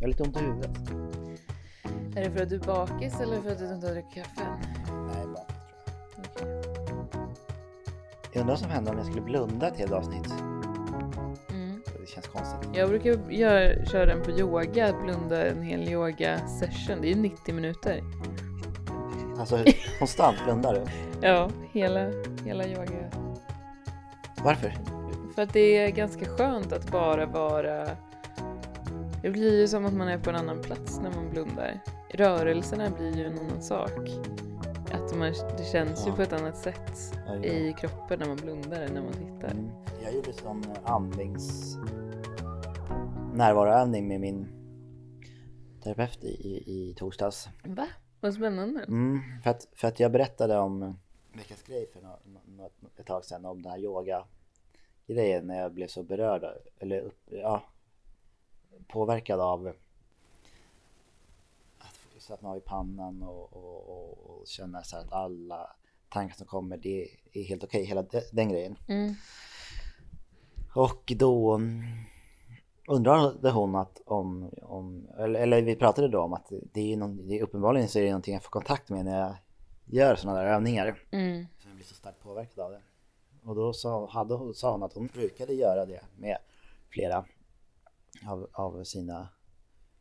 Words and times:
Jag 0.00 0.06
har 0.06 0.08
lite 0.08 0.22
ont 0.22 0.36
i 0.36 0.40
huvudet. 0.40 0.70
Är 2.16 2.24
det 2.24 2.30
för 2.30 2.42
att 2.42 2.48
du 2.48 2.56
är 2.56 2.60
bakis 2.60 3.20
eller 3.20 3.40
för 3.40 3.50
att 3.50 3.58
du 3.58 3.74
inte 3.74 3.86
har 3.86 3.94
druckit 3.94 4.14
kaffe? 4.14 4.48
Nej, 4.90 5.26
bakis 5.26 5.56
tror 6.36 6.50
jag. 6.50 6.60
Okej. 6.60 6.70
Jag 8.32 8.40
undrar 8.40 8.52
vad 8.52 8.58
som 8.58 8.70
händer 8.70 8.92
om 8.92 8.98
jag 8.98 9.06
skulle 9.06 9.22
blunda 9.22 9.68
ett 9.68 9.78
helt 9.78 9.92
avsnitt. 9.92 10.30
Mm. 11.50 11.82
Det 12.00 12.08
känns 12.08 12.26
konstigt. 12.26 12.70
Jag 12.74 12.88
brukar 12.88 13.30
göra, 13.30 13.86
köra 13.86 14.06
den 14.06 14.22
på 14.22 14.30
yoga, 14.30 14.94
blunda 15.02 15.46
en 15.46 15.62
hel 15.62 15.88
yoga 15.88 16.48
session. 16.48 17.00
Det 17.00 17.06
är 17.06 17.14
ju 17.14 17.20
90 17.22 17.54
minuter. 17.54 18.02
Alltså 19.38 19.64
konstant 19.98 20.36
blundar 20.44 20.74
du. 20.74 20.84
Ja, 21.28 21.50
hela, 21.72 22.10
hela 22.44 22.66
yoga. 22.66 23.10
Varför? 24.44 24.74
För 25.34 25.42
att 25.42 25.52
det 25.52 25.76
är 25.76 25.90
ganska 25.90 26.24
skönt 26.24 26.72
att 26.72 26.90
bara 26.90 27.26
vara... 27.26 27.88
Det 29.22 29.30
blir 29.30 29.60
ju 29.60 29.68
som 29.68 29.86
att 29.86 29.94
man 29.94 30.08
är 30.08 30.18
på 30.18 30.30
en 30.30 30.36
annan 30.36 30.60
plats 30.62 31.00
när 31.02 31.10
man 31.10 31.30
blundar. 31.30 31.80
Rörelserna 32.10 32.90
blir 32.90 33.16
ju 33.16 33.24
en 33.24 33.38
annan 33.38 33.62
sak. 33.62 34.08
Att 34.92 35.16
man, 35.16 35.32
det 35.58 35.64
känns 35.72 36.06
ju 36.06 36.10
Ja. 36.10 36.16
på 36.16 36.22
ett 36.22 36.32
annat 36.32 36.56
sätt 36.56 36.92
Ja, 37.26 37.34
ja. 37.36 37.44
i 37.44 37.74
kroppen 37.78 38.18
när 38.18 38.26
man 38.26 38.36
blundar 38.36 38.80
än 38.80 38.94
när 38.94 39.02
man 39.02 39.12
tittar. 39.12 39.50
Mm. 39.50 39.70
Jag 40.02 40.14
gjorde 40.14 40.32
sån 40.32 40.64
andnings 40.84 41.76
närvaroövning 43.34 44.08
med 44.08 44.20
min 44.20 44.46
terapeut 45.82 46.24
i, 46.24 46.28
i, 46.28 46.64
i 46.90 46.94
torsdags. 46.94 47.48
Va? 47.64 47.86
Vad 48.20 48.34
spännande. 48.34 48.84
Mm, 48.84 49.20
för, 49.42 49.50
att, 49.50 49.68
för 49.72 49.88
att 49.88 50.00
jag 50.00 50.12
berättade 50.12 50.58
om 50.58 50.98
veckans 51.32 51.62
grej 51.62 51.86
för 51.92 52.00
nå, 52.00 52.18
nå, 52.46 52.70
ett 52.96 53.06
tag 53.06 53.24
sedan 53.24 53.44
om 53.44 53.62
den 53.62 53.72
här 53.72 53.78
yoga 53.78 54.24
grejen 55.06 55.46
när 55.46 55.60
jag 55.60 55.72
blev 55.74 55.86
så 55.86 56.02
berörd 56.02 56.44
eller 56.78 57.00
upp, 57.00 57.20
ja, 57.30 57.62
påverkad 58.88 59.40
av 59.40 59.72
att 61.78 62.22
slappna 62.22 62.48
av 62.48 62.56
i 62.56 62.60
pannan 62.60 63.22
och, 63.22 63.52
och, 63.52 63.88
och, 63.88 64.18
och 64.30 64.46
känna 64.46 64.82
så 64.82 64.96
här 64.96 65.04
att 65.04 65.12
alla 65.12 65.76
tankar 66.08 66.36
som 66.36 66.46
kommer 66.46 66.76
det 66.76 67.08
är 67.32 67.42
helt 67.42 67.64
okej, 67.64 67.84
hela 67.84 68.02
de, 68.02 68.22
den 68.32 68.48
grejen. 68.48 68.76
Mm. 68.88 69.14
Och 70.74 71.12
då 71.16 71.60
undrade 72.88 73.50
hon 73.50 73.74
att 73.74 74.00
om, 74.06 74.50
om 74.62 75.08
eller, 75.18 75.40
eller 75.40 75.62
vi 75.62 75.76
pratade 75.76 76.08
då 76.08 76.20
om 76.20 76.32
att 76.32 76.52
det 76.72 76.92
är, 76.92 76.96
någon, 76.96 77.28
det 77.28 77.38
är 77.38 77.42
uppenbarligen 77.42 77.88
så 77.88 77.98
är 77.98 78.02
det 78.02 78.08
någonting 78.10 78.34
jag 78.34 78.42
får 78.42 78.50
kontakt 78.50 78.88
med 78.88 79.04
när 79.04 79.20
jag 79.20 79.34
gör 79.84 80.16
sådana 80.16 80.38
där 80.38 80.46
övningar. 80.46 81.02
Mm. 81.10 81.46
Så 81.58 81.68
jag 81.68 81.76
blir 81.76 81.86
så 81.86 81.94
starkt 81.94 82.22
påverkad 82.22 82.64
av 82.64 82.70
det. 82.70 82.80
Och 83.44 83.54
då 83.54 83.72
sa, 83.72 84.10
hade, 84.10 84.34
hon- 84.34 84.54
sa 84.54 84.72
hon 84.72 84.82
att 84.82 84.92
hon 84.92 85.06
brukade 85.06 85.52
göra 85.54 85.86
det 85.86 86.00
med 86.16 86.38
flera 86.88 87.24
av, 88.26 88.50
av 88.52 88.84
sina, 88.84 89.28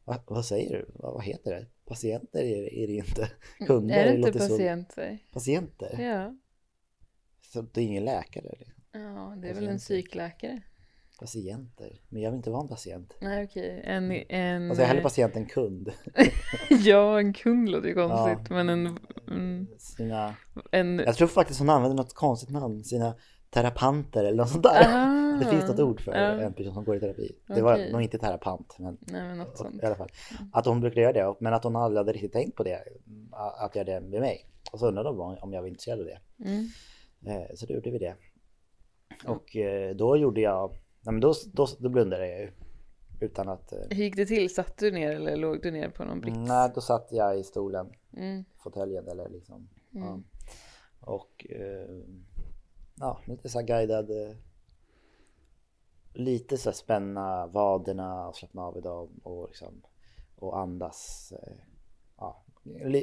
vad, 0.06 0.20
vad 0.28 0.46
säger 0.46 0.78
du, 0.78 0.92
vad, 0.94 1.14
vad 1.14 1.24
heter 1.24 1.52
det? 1.52 1.68
Patienter 1.86 2.40
är, 2.44 2.62
det- 2.62 2.80
är 2.84 2.88
det 2.88 2.94
inte. 2.94 3.32
Kunder 3.68 3.96
Är 3.96 4.06
det 4.06 4.16
inte 4.16 4.28
låter 4.28 4.40
så- 4.40 4.48
patienter? 4.50 5.20
Patienter? 5.34 6.00
Ja. 6.02 6.36
Så 7.54 7.62
det 7.62 7.82
är 7.82 7.86
ingen 7.86 8.06
läkare? 8.06 8.56
Liksom. 8.60 8.84
Ja, 8.92 9.00
det 9.42 9.50
är 9.50 9.54
väl 9.54 9.64
en 9.64 9.76
Patienter. 9.76 9.78
psykläkare? 9.78 10.62
Patienter? 11.20 12.02
Men 12.10 12.22
jag 12.22 12.32
vill 12.32 12.38
inte 12.38 12.50
vara 12.50 12.62
en 12.62 12.68
patient. 12.68 13.14
Nej, 13.22 13.46
okej. 13.46 13.82
En... 13.86 14.12
en 14.12 14.70
Alltså 14.70 14.82
jag 14.82 14.84
är 14.84 14.88
hellre 14.88 15.04
patient 15.04 15.36
än 15.36 15.46
kund. 15.46 15.92
ja, 16.70 17.20
en 17.20 17.34
kund 17.34 17.70
låter 17.70 17.88
ju 17.88 17.94
konstigt. 17.94 18.50
Men 18.50 18.70
en... 18.70 18.98
En, 19.28 19.68
Sina, 19.78 20.36
en 20.72 21.00
jag 21.00 21.16
tror 21.16 21.28
faktiskt 21.28 21.60
hon 21.60 21.70
använder 21.70 21.98
något 21.98 22.14
konstigt 22.14 22.50
namn, 22.50 22.84
sina 22.84 23.16
terapanter 23.50 24.24
eller 24.24 24.38
något 24.38 24.50
sånt 24.50 24.64
där. 24.64 24.84
Ah, 24.88 25.38
Det 25.40 25.46
finns 25.46 25.68
något 25.68 25.80
ord 25.80 26.02
för 26.02 26.12
ja. 26.12 26.18
en 26.42 26.54
person 26.54 26.74
som 26.74 26.84
går 26.84 26.96
i 26.96 27.00
terapi. 27.00 27.36
Det 27.48 27.62
var 27.62 27.74
Okej. 27.74 27.92
nog 27.92 28.02
inte 28.02 28.18
terapant, 28.18 28.76
men 28.80 28.98
Nej, 29.02 29.22
men 29.28 29.38
något 29.38 29.58
sånt. 29.58 29.84
i 29.84 29.86
alla 29.86 29.96
fall. 29.96 30.10
Att 30.54 30.66
hon 30.66 30.82
brukade 30.82 31.02
göra 31.02 31.14
det, 31.14 31.36
men 31.40 31.54
att 31.54 31.64
hon 31.64 31.76
aldrig 31.76 31.98
hade 31.98 32.12
riktigt 32.14 32.34
tänkt 32.34 32.56
på 32.56 32.64
det, 32.64 32.84
att 33.60 33.76
göra 33.76 33.86
det 33.86 34.02
med 34.02 34.22
mig. 34.22 34.46
Och 34.72 34.80
så 34.80 34.88
undrade 34.88 35.10
de 35.10 35.20
om 35.42 35.54
jag 35.54 35.62
var 35.62 35.68
intresserad 35.68 36.00
av 36.00 36.06
det. 36.06 36.20
Mm. 36.46 36.68
Eh, 37.26 37.48
Så 37.56 37.66
då 37.66 37.74
gjorde 37.74 37.92
vi 37.92 37.98
det. 37.98 38.16
Och 39.26 39.56
eh, 39.56 39.96
då 39.96 40.18
gjorde 40.18 40.42
jag, 40.42 40.72
då, 41.22 41.34
då, 41.54 41.68
då 41.80 41.90
blundade 41.90 42.28
jag 42.28 42.40
ju. 42.40 42.52
Utan 43.22 43.50
att, 43.50 43.72
eh, 43.74 43.80
Hur 43.90 44.04
gick 44.04 44.16
det 44.16 44.26
till? 44.26 44.54
Satt 44.54 44.78
du 44.78 44.92
ner 44.92 45.12
eller 45.12 45.38
låg 45.38 45.62
du 45.62 45.72
ner 45.72 45.90
på 45.90 46.04
någon 46.04 46.22
brits? 46.22 46.38
nej 46.38 46.72
då 46.76 46.82
satt 46.82 47.08
jag 47.12 47.40
i 47.40 47.44
stolen, 47.44 47.90
Mm. 48.18 48.44
fåtöljen 48.64 49.08
eller 49.08 49.30
liksom. 49.30 49.70
Ja. 49.92 50.08
Mm. 50.08 50.24
Och 51.02 51.46
eh, 51.50 51.90
ja, 53.00 53.20
lite 53.26 53.50
så 53.50 53.60
här 53.60 53.66
guidad. 53.68 54.12
eh, 54.12 54.36
Lite 56.14 56.58
så 56.58 56.70
här 56.70 56.76
spänna 56.76 57.48
vaderna 57.48 58.28
och 58.28 58.36
slappna 58.36 58.62
av 58.62 58.78
i 58.78 58.82
dem 58.82 59.20
och 59.24 59.48
liksom 59.48 59.82
och 60.36 60.58
andas. 60.60 61.34
eh, 61.44 61.54
Ja, 62.18 62.44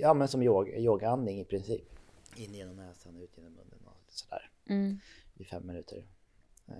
ja 0.00 0.14
men 0.14 0.28
som 0.28 0.42
yoga, 0.42 0.76
yogaandning 0.78 1.40
i 1.40 1.44
princip. 1.44 1.88
In 2.36 2.54
genom 2.54 2.76
näsan, 2.76 3.16
ut 3.16 3.30
genom 3.36 3.52
munnen 3.52 3.80
och 3.84 4.02
sådär 4.08 4.50
Mm. 4.68 4.98
i 5.34 5.44
fem 5.44 5.66
minuter. 5.66 6.04
Eh, 6.68 6.74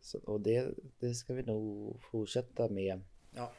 Så, 0.00 0.18
och 0.26 0.40
det, 0.40 0.68
det 0.98 1.14
ska 1.14 1.34
vi 1.34 1.42
nog 1.42 2.00
fortsätta 2.10 2.68
med. 2.68 3.00
Ja. 3.30 3.52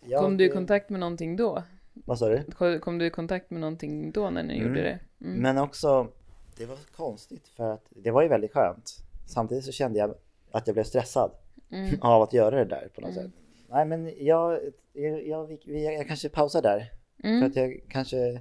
Jag- 0.00 0.20
Kom 0.22 0.36
du 0.36 0.44
i 0.44 0.48
kontakt 0.48 0.90
med 0.90 1.00
någonting 1.00 1.36
då? 1.36 1.62
Vad 1.92 2.18
sa 2.18 2.28
du? 2.28 2.42
Kom- 2.44 2.80
Kom 2.80 2.98
du 2.98 3.06
i 3.06 3.10
kontakt 3.10 3.50
med 3.50 3.60
någonting 3.60 4.12
då 4.12 4.30
när 4.30 4.42
ni 4.42 4.54
Mm. 4.56 4.68
gjorde 4.68 4.82
det? 4.82 5.00
Mm. 5.26 5.40
Men 5.42 5.58
också, 5.58 6.08
det 6.56 6.66
var 6.66 6.76
konstigt 6.96 7.48
för 7.48 7.70
att 7.72 7.84
det 7.90 8.10
var 8.10 8.22
ju 8.22 8.28
väldigt 8.28 8.52
skönt. 8.52 8.96
Samtidigt 9.26 9.64
så 9.64 9.72
kände 9.72 9.98
jag 9.98 10.14
att 10.50 10.66
jag 10.66 10.74
blev 10.74 10.84
stressad 10.84 11.30
Mm. 11.70 12.00
av 12.02 12.22
att 12.22 12.32
göra 12.32 12.56
det 12.56 12.64
där 12.64 12.88
på 12.94 13.00
något 13.00 13.10
Mm. 13.10 13.24
sätt. 13.24 13.32
Nej 13.70 13.84
men 13.86 14.12
jag, 14.26 14.60
jag, 14.92 15.26
jag, 15.26 15.58
jag, 15.66 16.06
kanske 16.08 16.28
pausar 16.28 16.62
där. 16.62 16.92
För 17.20 17.28
Mm. 17.28 17.42
att 17.42 17.56
jag 17.56 17.80
kanske 17.88 18.40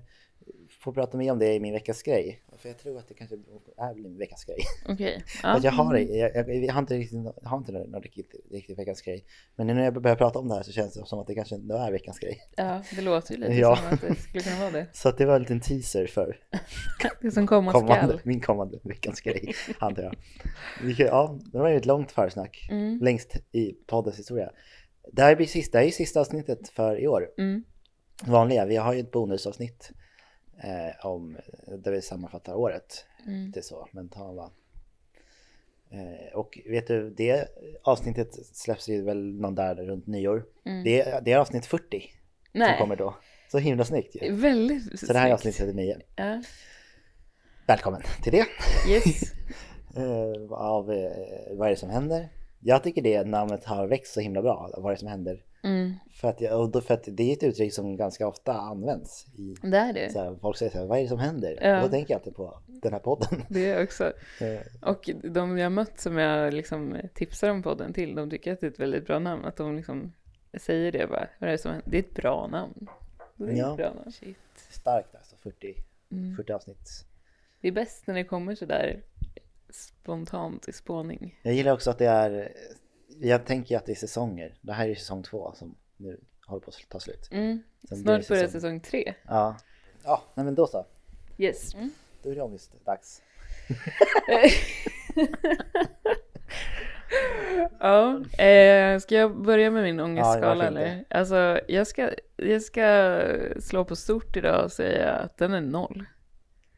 får 0.83 0.93
prata 0.93 1.17
mer 1.17 1.31
om 1.31 1.39
det 1.39 1.53
i 1.53 1.59
min 1.59 1.73
veckas 1.73 2.03
grej. 2.03 2.43
För 2.57 2.69
jag 2.69 2.77
tror 2.77 2.97
att 2.97 3.07
det 3.07 3.13
kanske 3.13 3.35
är 3.77 3.95
min 4.01 4.17
veckas 4.17 4.45
grej. 4.45 4.57
Okej. 4.89 5.15
Att 5.43 5.63
Ja. 5.63 5.69
jag 5.69 5.71
har 5.71 5.97
jag, 5.97 6.35
jag, 6.35 6.63
jag 6.63 6.73
har 6.73 6.79
inte 6.79 6.97
riktigt, 6.97 7.19
jag 7.41 7.49
har 7.49 7.57
inte 7.57 7.71
någon 7.71 8.01
riktigt, 8.01 8.35
riktigt 8.51 8.79
veckans 8.79 9.01
grej. 9.01 9.25
Men 9.55 9.67
nu 9.67 9.73
när 9.73 9.83
jag 9.83 10.01
börjar 10.01 10.15
prata 10.15 10.39
om 10.39 10.47
det 10.47 10.55
här 10.55 10.63
så 10.63 10.71
känns 10.71 10.93
det 10.93 11.05
som 11.05 11.19
att 11.19 11.27
det 11.27 11.35
kanske 11.35 11.55
ändå 11.55 11.75
är 11.75 11.91
veckans 11.91 12.19
grej. 12.19 12.41
ja, 12.55 12.81
det 12.95 13.01
låter 13.01 13.33
ju 13.33 13.39
lite 13.39 13.53
Ja. 13.53 13.75
som 13.75 13.85
att 13.93 14.01
det 14.01 14.15
skulle 14.15 14.43
kunna 14.43 14.59
vara 14.59 14.71
det. 14.71 14.87
Så 14.93 15.09
att 15.09 15.17
det 15.17 15.25
var 15.25 15.35
en 15.35 15.41
liten 15.41 15.59
teaser 15.61 16.07
för 16.07 16.39
Det 17.21 17.31
som 17.31 17.47
komma 17.47 17.71
kommande, 17.71 18.07
skall. 18.07 18.19
min 18.23 18.41
kommande 18.41 18.79
veckans 18.83 19.21
grej, 19.21 19.53
antar 19.79 20.03
jag. 20.03 20.15
Ja, 20.97 21.39
det 21.51 21.57
var 21.59 21.69
ju 21.69 21.77
ett 21.77 21.85
långt 21.85 22.11
försnack, 22.11 22.67
Mm. 22.71 22.99
längst 23.01 23.35
i 23.51 23.73
poddens 23.87 24.19
historia. 24.19 24.51
Det 25.13 25.21
här 25.21 25.35
blir 25.35 25.47
sista, 25.47 25.77
det 25.77 25.81
här 25.83 25.87
är 25.87 25.91
sista 25.91 26.19
avsnittet 26.19 26.69
för 26.69 26.99
i 26.99 27.07
år. 27.07 27.29
Mm. 27.37 27.63
Vanliga, 28.23 28.65
vi 28.65 28.75
har 28.75 28.93
ju 28.93 28.99
ett 28.99 29.11
bonusavsnitt 29.11 29.91
eh, 30.63 31.05
om, 31.05 31.37
där 31.77 31.91
vi 31.91 32.01
sammanfattar 32.01 32.55
året. 32.55 33.05
Mm. 33.27 33.51
Det 33.51 33.59
är 33.59 33.63
så, 33.63 33.87
mentala. 33.91 34.51
Eh, 35.89 36.33
och 36.37 36.59
vet 36.69 36.87
du, 36.87 37.09
det 37.09 37.47
avsnittet 37.83 38.33
släpps 38.55 38.89
ju 38.89 39.01
väl 39.03 39.33
någon 39.39 39.55
där 39.55 39.75
runt 39.75 40.07
nyår. 40.07 40.45
Mm. 40.65 40.83
Det, 40.83 41.01
är- 41.01 41.21
det 41.21 41.31
är 41.33 41.37
avsnitt 41.37 41.65
40 41.65 41.99
som 41.99 42.59
Nej, 42.59 42.77
kommer 42.79 42.95
då. 42.95 43.15
Så 43.51 43.57
himla 43.57 43.85
snyggt 43.85 44.15
ju. 44.21 44.35
väldigt 44.35 44.99
Så 44.99 45.13
det 45.13 45.19
här 45.19 45.29
är 45.29 45.37
snyggt. 45.37 45.55
avsnitt 45.55 45.55
39. 45.57 45.97
Ja. 46.15 46.43
Välkommen 47.67 48.01
till 48.23 48.31
det. 48.31 48.45
Yes. 48.89 49.21
Eh, 49.97 50.51
av 50.51 50.91
eh, 50.91 51.11
vad 51.57 51.67
är 51.67 51.69
det 51.69 51.75
som 51.75 51.89
händer? 51.89 52.29
Jag 52.59 52.83
tycker 52.83 53.01
det 53.01 53.23
namnet 53.23 53.65
har 53.65 53.87
växt 53.87 54.13
så 54.13 54.19
himla 54.19 54.41
bra, 54.41 54.69
vad 54.77 54.85
är 54.85 54.95
det 54.95 54.99
som 54.99 55.07
händer? 55.07 55.43
Mm. 55.63 55.93
För 56.11 56.27
att, 56.27 56.41
jag, 56.41 56.83
för 56.83 56.93
att 56.93 57.03
det 57.11 57.23
är 57.23 57.33
ett 57.33 57.43
uttryck 57.43 57.73
som 57.73 57.97
ganska 57.97 58.27
ofta 58.27 58.53
används. 58.53 59.25
I, 59.37 59.55
Det 59.61 59.77
är 59.77 59.93
det. 59.93 60.11
så 60.13 60.19
här, 60.19 60.35
folk 60.41 60.57
säger 60.57 60.71
så 60.71 60.77
här, 60.77 60.85
vad 60.85 60.97
är 60.97 61.03
det 61.03 61.09
som 61.09 61.19
händer? 61.19 61.57
Ja. 61.61 61.77
Och 61.77 61.83
då 61.83 61.91
tänker 61.91 62.13
jag 62.13 62.19
alltid 62.19 62.35
på 62.35 62.59
den 62.67 62.93
här 62.93 62.99
podden. 62.99 63.41
Det 63.49 63.69
är 63.69 63.83
också. 63.83 64.13
Eh, 64.39 64.59
Och 64.81 65.09
de 65.23 65.57
jag 65.57 65.71
mött 65.71 65.99
som 65.99 66.17
jag 66.17 66.53
liksom 66.53 66.97
tipsar 67.13 67.49
om 67.49 67.63
podden 67.63 67.93
till, 67.93 68.15
de 68.15 68.29
tycker 68.29 68.53
att 68.53 68.59
det 68.59 68.67
är 68.67 68.71
ett 68.71 68.79
väldigt 68.79 69.05
bra 69.05 69.19
namn. 69.19 69.45
Att 69.45 69.55
de 69.57 69.75
liksom 69.75 70.13
säger 70.53 70.91
det 70.91 71.07
bara. 71.09 71.27
Vad 71.39 71.47
är 71.47 71.51
det, 71.51 71.57
som 71.57 71.71
händer? 71.71 71.91
det 71.91 71.97
är 71.97 72.03
ett 72.03 72.15
bra 72.15 72.47
namn. 72.47 72.87
Det 73.35 73.51
är 73.51 73.55
Ja. 73.55 73.71
ett 73.71 73.77
bra 73.77 73.93
namn. 73.93 74.11
Shit. 74.11 74.37
Starkt 74.69 75.15
alltså, 75.15 75.35
40, 75.35 75.75
Mm. 76.11 76.35
40 76.35 76.53
avsnitt. 76.53 77.05
Det 77.61 77.67
är 77.67 77.71
bäst 77.71 78.07
när 78.07 78.15
det 78.15 78.23
kommer 78.23 78.55
sådär 78.55 79.01
spontant 79.69 80.67
i 80.67 80.71
spåning. 80.73 81.39
Jag 81.41 81.53
gillar 81.53 81.71
också 81.73 81.89
att 81.89 81.97
det 81.97 82.05
är, 82.05 82.51
jag 83.27 83.45
tänker 83.45 83.77
att 83.77 83.85
det 83.85 83.91
är 83.91 83.95
säsonger. 83.95 84.53
Det 84.61 84.73
här 84.73 84.89
är 84.89 84.95
säsong 84.95 85.23
två 85.23 85.53
som 85.55 85.75
nu 85.97 86.19
håller 86.45 86.61
på 86.61 86.69
att 86.69 86.89
ta 86.89 86.99
slut. 86.99 87.27
Mm. 87.31 87.63
Sen 87.89 87.97
Snart 87.97 88.27
börjar 88.27 88.43
säsong- 88.43 88.51
säsong 88.51 88.79
tre. 88.79 89.13
Ja, 89.27 89.57
ja 90.03 90.23
nej 90.33 90.45
men 90.45 90.55
då 90.55 90.67
så. 90.67 90.85
Yes. 91.37 91.73
Mm. 91.73 91.91
Då 92.23 92.29
är 92.31 92.35
det 92.35 92.41
ångest 92.41 92.71
dags. 92.85 93.21
ja, 97.79 98.23
eh, 98.43 98.99
ska 98.99 99.15
jag 99.15 99.41
börja 99.43 99.71
med 99.71 99.83
min 99.83 99.97
Ja, 99.97 100.03
ångestskala 100.03 100.67
inte? 100.67 100.81
eller? 100.81 101.05
Alltså, 101.09 101.59
jag 101.67 101.87
ska, 101.87 102.09
jag 102.35 102.61
ska 102.61 103.21
slå 103.59 103.85
på 103.85 103.95
stort 103.95 104.37
idag 104.37 104.63
och 104.65 104.71
säga 104.71 105.11
att 105.11 105.37
den 105.37 105.53
är 105.53 105.61
noll. 105.61 106.05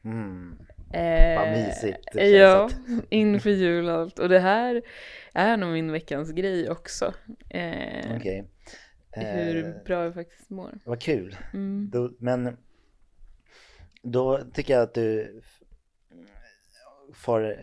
Mm. 0.04 0.60
Eh, 0.94 1.40
Vad 1.40 1.52
mysigt 1.52 2.08
det 2.14 2.28
Ja, 2.30 2.66
att- 2.66 2.74
inför 3.10 3.50
jul 3.50 3.90
och 3.90 3.96
allt. 3.96 4.20
Och 4.20 4.30
det 4.30 4.40
här 4.40 4.82
är 5.34 5.58
nog 5.58 5.72
min 5.74 5.92
veckans 5.92 6.32
grej 6.32 6.70
också. 6.70 7.14
Eh, 7.50 8.12
hur 9.12 9.66
Eh, 9.66 9.84
bra 9.86 10.04
jag 10.04 10.14
faktiskt 10.14 10.50
mår. 10.50 10.72
Vad 10.86 11.02
kul. 11.02 11.36
Mm. 11.54 11.90
Då, 11.94 12.12
men 12.20 12.58
då 14.02 14.40
tycker 14.54 14.74
jag 14.74 14.84
att 14.84 14.94
du 14.94 15.42
får 17.14 17.56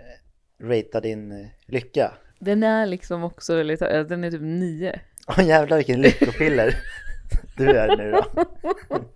ratea 0.63 1.01
din 1.01 1.33
eh, 1.33 1.47
lycka. 1.67 2.15
Den 2.39 2.63
är 2.63 2.87
liksom 2.87 3.25
också 3.25 3.57
väldigt, 3.57 3.83
äh, 3.83 4.01
den 4.01 4.25
är 4.25 4.31
typ 4.31 4.41
nio. 4.43 5.01
Åh 5.29 5.45
jävlar 5.45 5.77
vilken 5.77 6.01
lyckopiller 6.01 6.75
du 7.57 7.71
är 7.71 7.97
nu 7.97 8.11
då. 8.13 8.25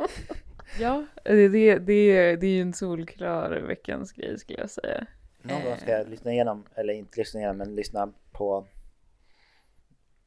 Ja, 0.81 1.05
det, 1.25 1.49
det, 1.49 1.79
det, 1.79 2.37
det 2.37 2.47
är 2.47 2.51
ju 2.51 2.61
en 2.63 2.73
solklar 2.73 3.51
veckans 3.51 4.13
grej 4.13 4.39
skulle 4.39 4.59
jag 4.61 4.71
säga. 4.71 5.07
Någon 5.43 5.65
gång 5.65 5.77
ska 5.77 5.91
jag 5.93 6.09
lyssna 6.09 6.33
igenom, 6.33 6.65
eller 6.75 6.95
inte 6.95 7.19
lyssna 7.21 7.41
igenom, 7.41 7.57
men 7.57 7.75
lyssna 7.75 8.13
på 8.33 8.67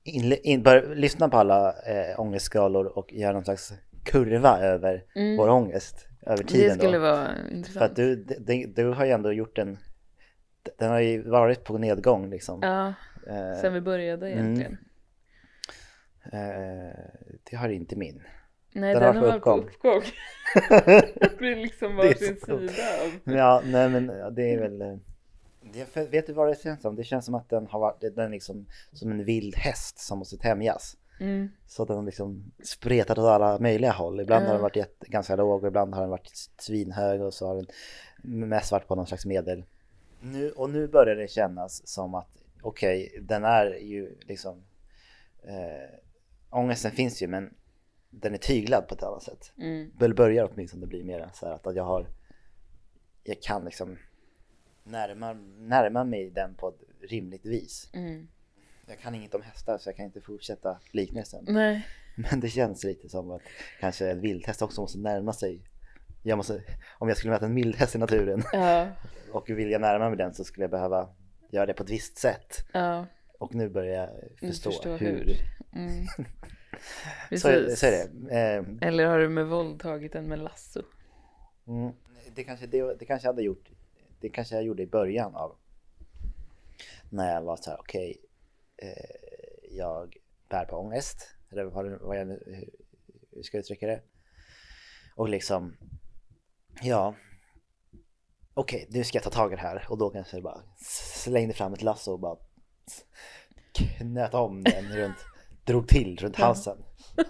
in, 0.04 0.34
in, 0.44 0.64
bör, 0.64 0.96
lyssna 0.96 1.30
på 1.30 1.38
alla 1.38 1.70
eh, 1.70 2.20
ångestskalor 2.20 2.86
och 2.86 3.14
göra 3.14 3.34
någon 3.34 3.44
slags 3.46 3.74
kurva 4.04 4.60
över 4.60 5.04
Mm. 5.16 5.38
vår 5.38 5.50
ångest 5.50 6.08
över 6.22 6.38
Det 6.44 6.50
tiden 6.50 6.78
skulle 6.78 6.98
då. 6.98 7.04
vara 7.04 7.26
För 7.26 7.52
intressant. 7.56 7.86
att 7.92 7.96
du, 7.96 8.16
du, 8.16 8.66
du 8.66 8.86
har 8.86 9.06
ju 9.06 9.12
ändå 9.12 9.34
gjort 9.34 9.58
en, 9.58 9.78
den 10.78 10.90
har 10.92 11.00
ju 11.00 11.22
varit 11.30 11.64
på 11.64 11.78
nedgång 11.78 12.30
liksom. 12.30 12.60
Ja, 12.64 12.94
Eh, 13.30 13.62
sen 13.62 13.74
vi 13.74 13.82
började 13.82 14.30
mm. 14.30 14.44
egentligen. 14.46 14.78
eh, 16.34 17.00
det 17.50 17.56
har 17.58 17.70
inte 17.70 17.96
min. 17.96 18.22
Nej, 18.78 18.94
Den 18.94 19.04
den, 19.04 19.16
har 19.18 19.30
har 19.30 19.36
uppgång. 19.38 19.70
det 21.20 21.38
blir 21.38 21.56
liksom 21.56 21.96
varsin 21.96 22.38
sida 22.46 22.84
av. 23.04 23.36
Ja, 23.36 23.62
nej 23.66 23.90
men 23.90 24.08
det 24.36 24.54
är 24.54 24.60
väl... 24.60 24.82
eh, 24.82 24.96
Det, 25.96 26.12
vet 26.12 26.28
du 26.28 26.34
vad 26.34 26.48
det 26.48 26.62
känns 26.62 26.82
som? 26.82 26.96
Det 26.96 27.04
känns 27.04 27.26
som 27.26 27.36
att 27.36 27.50
den 27.50 27.68
har 27.68 27.80
varit, 27.80 28.02
den 28.02 28.20
är 28.26 28.30
liksom 28.30 28.66
som 28.94 29.12
en 29.12 29.26
vild 29.26 29.56
häst 29.56 30.00
som 30.00 30.20
måste 30.20 30.38
tämjas. 30.38 30.98
Mm. 31.20 31.50
Så 31.66 31.86
den 31.86 32.06
liksom 32.06 32.52
spretat 32.64 33.18
åt 33.18 33.26
alla 33.26 33.60
möjliga 33.60 33.92
håll. 33.92 34.20
Ibland 34.20 34.42
har 34.46 34.50
Ja. 34.50 34.54
den 34.54 34.62
varit 34.62 34.76
jätte, 34.76 35.06
ganska 35.10 35.36
låg 35.36 35.62
och 35.64 35.68
ibland 35.68 35.94
har 35.94 36.02
den 36.02 36.10
varit 36.10 36.32
svinhög 36.60 37.22
och 37.22 37.34
så 37.34 37.48
har 37.48 37.56
den 37.56 37.68
mest 38.50 38.72
varit 38.72 38.88
på 38.88 38.96
någon 38.96 39.08
slags 39.08 39.26
medel. 39.26 39.64
Nu, 40.22 40.52
och 40.52 40.70
nu 40.70 40.88
börjar 40.88 41.16
det 41.16 41.28
kännas 41.32 41.88
som 41.88 42.16
att 42.16 42.30
okej, 42.62 43.18
den 43.22 43.44
är 43.44 43.66
ju 43.82 44.16
liksom 44.22 44.64
eh, 45.44 46.00
ångesten 46.50 46.92
finns 46.92 47.22
ju 47.22 47.28
men 47.28 47.54
den 48.10 48.34
är 48.34 48.38
tyglad 48.38 48.88
på 48.88 48.96
ett 48.96 49.04
annat 49.04 49.24
sätt. 49.24 49.52
Mm. 49.58 49.92
Eller 50.02 50.16
börjar 50.16 50.50
åtminstone 50.54 50.88
bli 50.88 51.04
mer 51.04 51.30
så 51.34 51.46
här 51.46 51.54
att 51.54 51.76
jag 51.76 51.84
har 51.84 52.08
jag 53.24 53.42
kan 53.42 53.66
liksom 53.66 53.98
närma, 54.84 55.34
närma 55.58 56.04
mig 56.04 56.30
den 56.30 56.56
på 56.56 56.70
ett 56.70 57.10
rimligt 57.10 57.46
vis. 57.46 57.90
Mm. 57.94 58.28
Jag 58.88 59.00
kan 59.00 59.16
inget 59.16 59.34
om 59.34 59.42
hästar 59.42 59.78
så 59.78 59.90
jag 59.90 59.96
kan 59.96 60.06
inte 60.06 60.22
fortsätta 60.22 60.80
liknelsen. 60.92 61.46
Nej. 61.48 61.88
Men 62.16 62.40
det 62.40 62.50
känns 62.50 62.84
lite 62.84 63.10
som 63.10 63.32
att 63.32 63.42
kanske 63.80 64.12
en 64.12 64.22
vildhäst 64.22 64.62
också 64.62 64.82
måste 64.82 65.00
närma 65.00 65.34
sig. 65.34 65.62
Jag 66.24 66.38
måste, 66.38 66.64
om 66.98 67.08
jag 67.08 67.18
skulle 67.18 67.34
möta 67.34 67.46
en 67.46 67.56
vildhäst 67.56 67.96
i 67.96 67.98
naturen 67.98 68.44
Ja, 68.54 68.88
och 69.32 69.50
vilja 69.50 69.80
närma 69.80 70.10
mig 70.10 70.18
den 70.18 70.34
så 70.34 70.44
skulle 70.44 70.64
jag 70.64 70.72
behöva 70.72 71.10
göra 71.50 71.66
det 71.66 71.74
på 71.74 71.84
ett 71.84 71.90
visst 71.90 72.18
sätt. 72.18 72.68
ja. 72.74 73.06
Och 73.40 73.56
nu 73.56 73.70
börjar 73.70 73.94
jag 73.94 74.50
förstå, 74.50 74.72
förstå 74.72 74.96
hur. 74.96 75.08
hur. 75.08 75.36
Mm. 75.76 76.06
Så, 76.72 77.48
Precis. 77.48 77.80
så 77.80 77.86
är 77.86 77.92
det. 77.92 78.36
Eh, 78.36 78.88
Eller 78.88 79.06
har 79.06 79.20
du 79.20 79.30
med 79.30 79.48
våld 79.48 79.80
tagit 79.80 80.14
den 80.14 80.28
med 80.28 80.40
lasso? 80.40 80.82
Mm. 81.68 81.94
Det 82.36 82.44
kanske 82.44 82.68
det, 82.68 82.94
det 83.00 83.06
kanske 83.06 83.28
jag 83.28 83.34
hade 83.34 83.44
gjort. 83.44 83.70
Det 84.20 84.30
kanske 84.30 84.56
jag 84.56 84.64
gjorde 84.64 84.84
i 84.84 84.88
början 84.88 85.36
av 85.36 85.56
när 87.10 87.34
jag 87.34 87.42
var 87.42 87.56
så 87.58 87.70
här 87.70 87.80
okej. 87.80 88.18
eh, 88.78 89.16
jag 89.72 90.18
bär 90.50 90.66
på 90.66 90.76
ångest 90.78 91.28
eller 91.52 91.64
vad, 91.64 91.92
vad 92.02 92.18
jag 92.20 92.26
hur- 92.26 92.70
ska 93.44 93.58
jag 93.58 93.62
uttrycka 93.62 93.88
det? 93.88 94.02
Och 95.16 95.30
liksom 95.30 95.78
ja. 96.82 97.16
Okej, 98.54 98.88
nu 98.90 99.04
ska 99.04 99.16
jag 99.16 99.24
ta 99.24 99.30
tag 99.30 99.54
i 99.54 99.56
det 99.56 99.62
här 99.62 99.86
och 99.90 99.98
då 99.98 100.10
kanske 100.10 100.36
jag 100.38 100.44
bara 100.44 100.62
slängde 101.16 101.54
fram 101.54 101.74
ett 101.74 101.82
lasso 101.82 102.12
och 102.14 102.20
bara 102.20 102.38
knöt 103.74 104.34
om 104.34 104.64
den 104.64 104.96
runt, 104.98 105.18
drog 105.68 105.88
till 105.88 106.18
runt 106.18 106.36
halsen. 106.36 106.78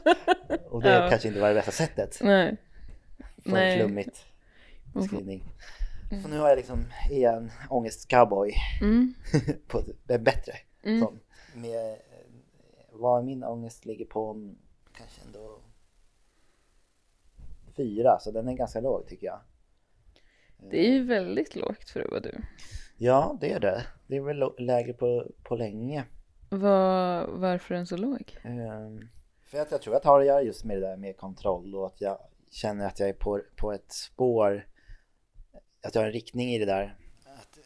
Och 0.70 0.82
det 0.82 0.94
Ja. 0.94 1.10
kanske 1.10 1.28
inte 1.28 1.40
var 1.42 1.48
det 1.50 1.54
bästa 1.56 1.72
sättet 1.72 2.20
Nej. 2.22 2.58
för 3.44 3.52
Nej. 3.52 3.78
flummigt 3.80 4.26
Mm. 4.96 5.02
beskrivning. 5.02 5.44
Så 6.24 6.28
nu 6.30 6.40
har 6.40 6.50
jag 6.50 6.56
liksom, 6.58 6.86
är 7.12 7.22
jag 7.22 7.38
en 7.38 7.52
ångestcowboy 7.70 8.54
Mm. 8.82 9.14
på 9.68 9.80
ett 9.80 10.22
bättre. 10.22 10.54
Mm. 10.84 11.00
Sån. 11.02 11.20
Med, 11.56 11.98
vad 12.92 13.26
min 13.26 13.44
ångest 13.44 13.86
ligger 13.86 14.06
på, 14.06 14.32
mm, 14.32 14.58
kanske 14.98 15.22
ändå 15.26 15.60
fyra, 17.78 18.20
så 18.20 18.32
den 18.32 18.48
är 18.48 18.54
ganska 18.54 18.80
låg 18.82 19.08
tycker 19.08 19.26
jag. 19.28 19.40
Det 20.72 20.88
är 20.88 20.92
ju 20.92 21.04
väldigt 21.04 21.56
lågt 21.56 21.90
för 21.90 22.02
att 22.02 22.10
vara 22.10 22.20
du. 22.20 22.42
Ja, 22.98 23.38
det 23.42 23.52
är 23.52 23.60
det. 23.60 23.84
Det 24.08 24.18
är 24.18 24.22
väl 24.22 24.44
lägre 24.58 24.94
på, 24.94 25.32
på 25.44 25.56
länge. 25.56 26.04
Var, 26.50 27.28
varför 27.28 27.74
är 27.74 27.78
den 27.78 27.88
så 27.88 27.98
låg? 27.98 28.38
Ehm, 28.44 29.08
för 29.44 29.60
att 29.60 29.72
jag 29.72 29.82
tror 29.82 29.96
att 29.96 30.04
det 30.04 30.10
har 30.10 30.20
att 30.20 30.26
göra 30.26 30.42
just 30.42 30.64
med 30.64 30.78
det 30.78 30.88
där 30.88 30.98
med 30.98 31.18
kontroll 31.18 31.76
och 31.76 31.86
att 31.86 32.02
jag 32.02 32.18
känner 32.52 32.88
att 32.88 33.00
jag 33.00 33.10
är 33.10 33.14
på, 33.14 33.42
på 33.56 33.72
ett 33.74 33.92
spår, 33.92 34.68
att 35.82 35.96
jag 35.96 36.02
har 36.02 36.08
en 36.08 36.14
riktning 36.14 36.50
i 36.50 36.60
det 36.60 36.66
där. 36.66 36.98
Att, 37.26 37.60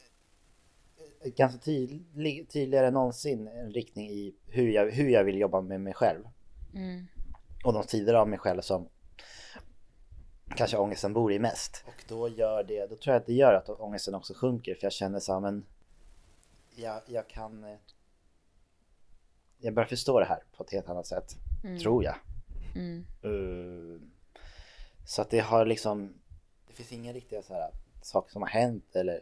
eh, 1.26 1.32
ganska 1.32 1.60
tydlig, 1.60 2.50
tydligare 2.50 2.88
än 2.88 2.94
någonsin 2.94 3.48
en 3.48 3.72
riktning 3.72 4.10
i 4.10 4.36
hur 4.48 4.68
jag, 4.68 4.92
hur 4.92 5.10
jag 5.10 5.24
vill 5.24 5.38
jobba 5.38 5.62
med 5.62 5.82
mig 5.82 5.94
själv. 5.94 6.24
Mm. 6.74 7.08
Och 7.64 7.74
de 7.74 7.84
sidor 7.84 8.16
av 8.16 8.30
mig 8.30 8.40
själv 8.40 8.62
som 8.62 8.90
kanske 10.56 10.78
ångesten 10.78 11.14
bor 11.14 11.34
i 11.34 11.40
mest. 11.40 11.84
Och 11.88 12.04
då 12.08 12.30
gör 12.30 12.64
det, 12.64 12.88
då 12.88 12.96
tror 12.96 13.14
jag 13.14 13.20
att 13.22 13.26
det 13.26 13.34
gör 13.34 13.54
att 13.54 13.70
ångesten 13.70 14.16
också 14.16 14.34
sjunker 14.34 14.76
för 14.76 14.86
jag 14.86 14.94
känner 14.94 15.20
så 15.20 15.34
här, 15.34 15.40
men 15.40 15.66
jag, 16.76 17.02
jag 17.06 17.28
kan 17.28 17.64
eh, 17.64 17.78
jag 19.62 19.74
börjar 19.74 19.88
förstå 19.88 20.20
det 20.20 20.26
här 20.26 20.44
på 20.58 20.64
ett 20.64 20.72
helt 20.72 20.90
annat 20.90 21.08
sätt, 21.08 21.36
Mm. 21.64 21.80
tror 21.80 22.04
jag. 22.04 22.16
Mm. 22.76 23.06
Eh, 23.24 24.02
Så 25.06 25.22
att 25.22 25.30
det 25.30 25.40
har 25.40 25.66
liksom, 25.66 26.14
det 26.68 26.74
finns 26.74 26.92
inga 26.92 27.14
riktiga 27.14 27.42
så 27.44 27.54
här 27.54 27.72
saker 28.02 28.32
som 28.32 28.42
har 28.42 28.50
hänt 28.50 28.96
eller 28.96 29.22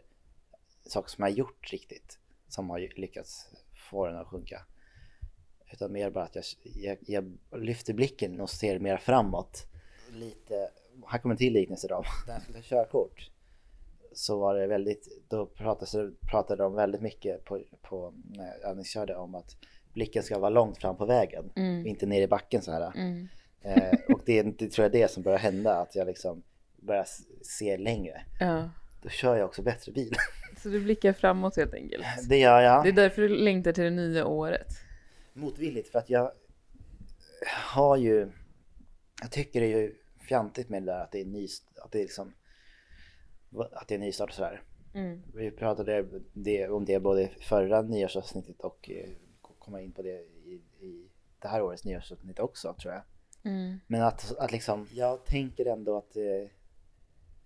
saker 0.86 1.08
som 1.10 1.22
jag 1.24 1.30
har 1.30 1.36
gjort 1.36 1.72
riktigt 1.72 2.18
som 2.48 2.70
har 2.70 2.78
lyckats 2.78 3.46
få 3.90 4.06
den 4.06 4.16
att 4.16 4.26
sjunka. 4.26 4.62
Utan 5.72 5.92
mer 5.92 6.10
bara 6.10 6.24
att 6.24 6.34
jag, 6.34 6.44
jag, 6.62 6.98
jag 7.00 7.38
lyfter 7.62 7.94
blicken 7.94 8.40
och 8.40 8.50
ser 8.50 8.78
mer 8.78 8.96
framåt. 8.96 9.66
Lite, 10.12 10.70
här 11.06 11.18
kommer 11.18 11.32
en 11.34 11.38
till 11.38 11.52
liknelse 11.52 11.88
då. 11.88 12.04
När 12.26 12.32
jag 12.34 12.42
skulle 12.42 12.58
ta 12.58 12.64
körkort 12.68 13.30
så 14.12 14.38
var 14.38 14.54
det 14.54 14.66
väldigt, 14.66 15.08
då 15.28 15.46
pratade, 15.46 16.12
pratade 16.30 16.62
de 16.62 16.74
väldigt 16.74 17.02
mycket 17.02 17.44
på, 17.44 17.62
på 17.82 18.14
när 18.24 18.46
jag 18.46 18.60
övningskörde 18.70 19.16
om 19.16 19.34
att 19.34 19.56
blicken 19.92 20.22
ska 20.22 20.38
vara 20.38 20.50
långt 20.50 20.78
fram 20.78 20.96
på 20.96 21.06
vägen 21.06 21.52
Mm. 21.56 21.86
inte 21.86 22.06
ner 22.06 22.22
i 22.22 22.26
backen 22.28 22.62
så 22.62 22.72
här. 22.72 22.92
Mm. 22.96 23.28
Eh, 23.62 23.98
och 24.14 24.20
det, 24.26 24.42
det 24.42 24.70
tror 24.70 24.84
jag 24.84 24.94
är 24.94 25.00
det 25.02 25.10
som 25.10 25.22
börjar 25.22 25.38
hända, 25.38 25.74
att 25.76 25.94
jag 25.96 26.06
liksom 26.06 26.42
börjar 26.76 27.06
se 27.42 27.76
längre. 27.76 28.22
Ja. 28.40 28.70
Då 29.02 29.08
kör 29.08 29.36
jag 29.36 29.46
också 29.46 29.62
bättre 29.62 29.92
bil. 29.92 30.14
Så 30.62 30.68
du 30.68 30.80
blickar 30.80 31.12
framåt 31.12 31.56
helt 31.56 31.74
enkelt. 31.74 32.04
Det 32.28 32.38
gör 32.38 32.60
jag. 32.60 32.84
Det 32.84 32.88
är 32.88 32.92
därför 32.92 33.22
du 33.22 33.28
längtar 33.28 33.72
till 33.72 33.84
det 33.84 33.90
nya 33.90 34.26
året. 34.26 34.66
Motvilligt 35.32 35.88
för 35.88 35.98
att 35.98 36.10
jag 36.10 36.32
har 37.46 37.96
ju, 37.96 38.30
jag 39.22 39.30
tycker 39.30 39.60
det 39.60 39.66
är 39.72 39.78
ju 39.78 39.94
fjantigt 40.28 40.68
med 40.68 40.82
det 40.82 40.86
där 40.92 41.00
att 41.00 41.12
det 41.12 41.20
är 41.20 41.24
ny, 41.24 41.48
att 41.84 41.92
det 41.92 41.98
är 41.98 42.02
liksom, 42.02 42.32
att 43.72 43.88
det 43.88 43.94
är 43.94 43.98
nystart 43.98 44.28
och 44.28 44.34
sådär. 44.34 44.62
Mm. 44.94 45.22
Vi 45.34 45.50
pratade 45.50 46.06
det, 46.32 46.68
om 46.68 46.84
det 46.84 47.00
både 47.00 47.28
förra 47.40 47.82
nyårsavsnittet 47.82 48.60
och 48.60 48.90
eh, 48.90 49.10
komma 49.70 49.82
in 49.82 49.92
på 49.92 50.02
det 50.02 50.20
i, 50.44 50.62
i 50.80 51.08
det 51.38 51.48
här 51.48 51.62
årets 51.62 51.84
nyårsavsnitt 51.84 52.38
också 52.38 52.74
tror 52.74 52.94
jag. 52.94 53.02
Mm. 53.52 53.80
Men 53.86 54.02
att, 54.02 54.36
att 54.38 54.52
liksom, 54.52 54.86
jag 54.92 55.24
tänker 55.24 55.66
ändå 55.66 55.96
att 55.98 56.16
eh, 56.16 56.50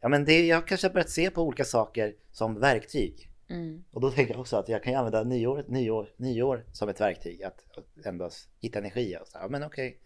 Ja 0.01 0.09
men 0.09 0.25
det, 0.25 0.47
jag 0.47 0.67
kanske 0.67 0.87
har 0.87 0.93
börjat 0.93 1.11
se 1.11 1.31
på 1.31 1.43
olika 1.43 1.65
saker 1.65 2.17
som 2.33 2.61
verktyg. 2.61 3.31
Mm. 3.49 3.85
Och 3.91 4.01
då 4.01 4.11
tänker 4.11 4.33
jag 4.35 4.41
också 4.41 4.57
att 4.57 4.69
jag 4.69 4.83
kan 4.83 4.95
använda 4.95 5.25
nyår, 5.25 5.65
nyår, 5.69 6.09
nyår 6.17 6.65
som 6.73 6.89
ett 6.89 7.01
verktyg. 7.01 7.43
Att, 7.43 7.79
att 7.79 8.07
ändå 8.07 8.31
hitta 8.61 8.79
energi 8.79 9.17
och 9.21 9.29
så 9.29 9.39
här, 9.39 9.45
ja 9.45 9.49
men 9.49 9.63
okej. 9.63 10.01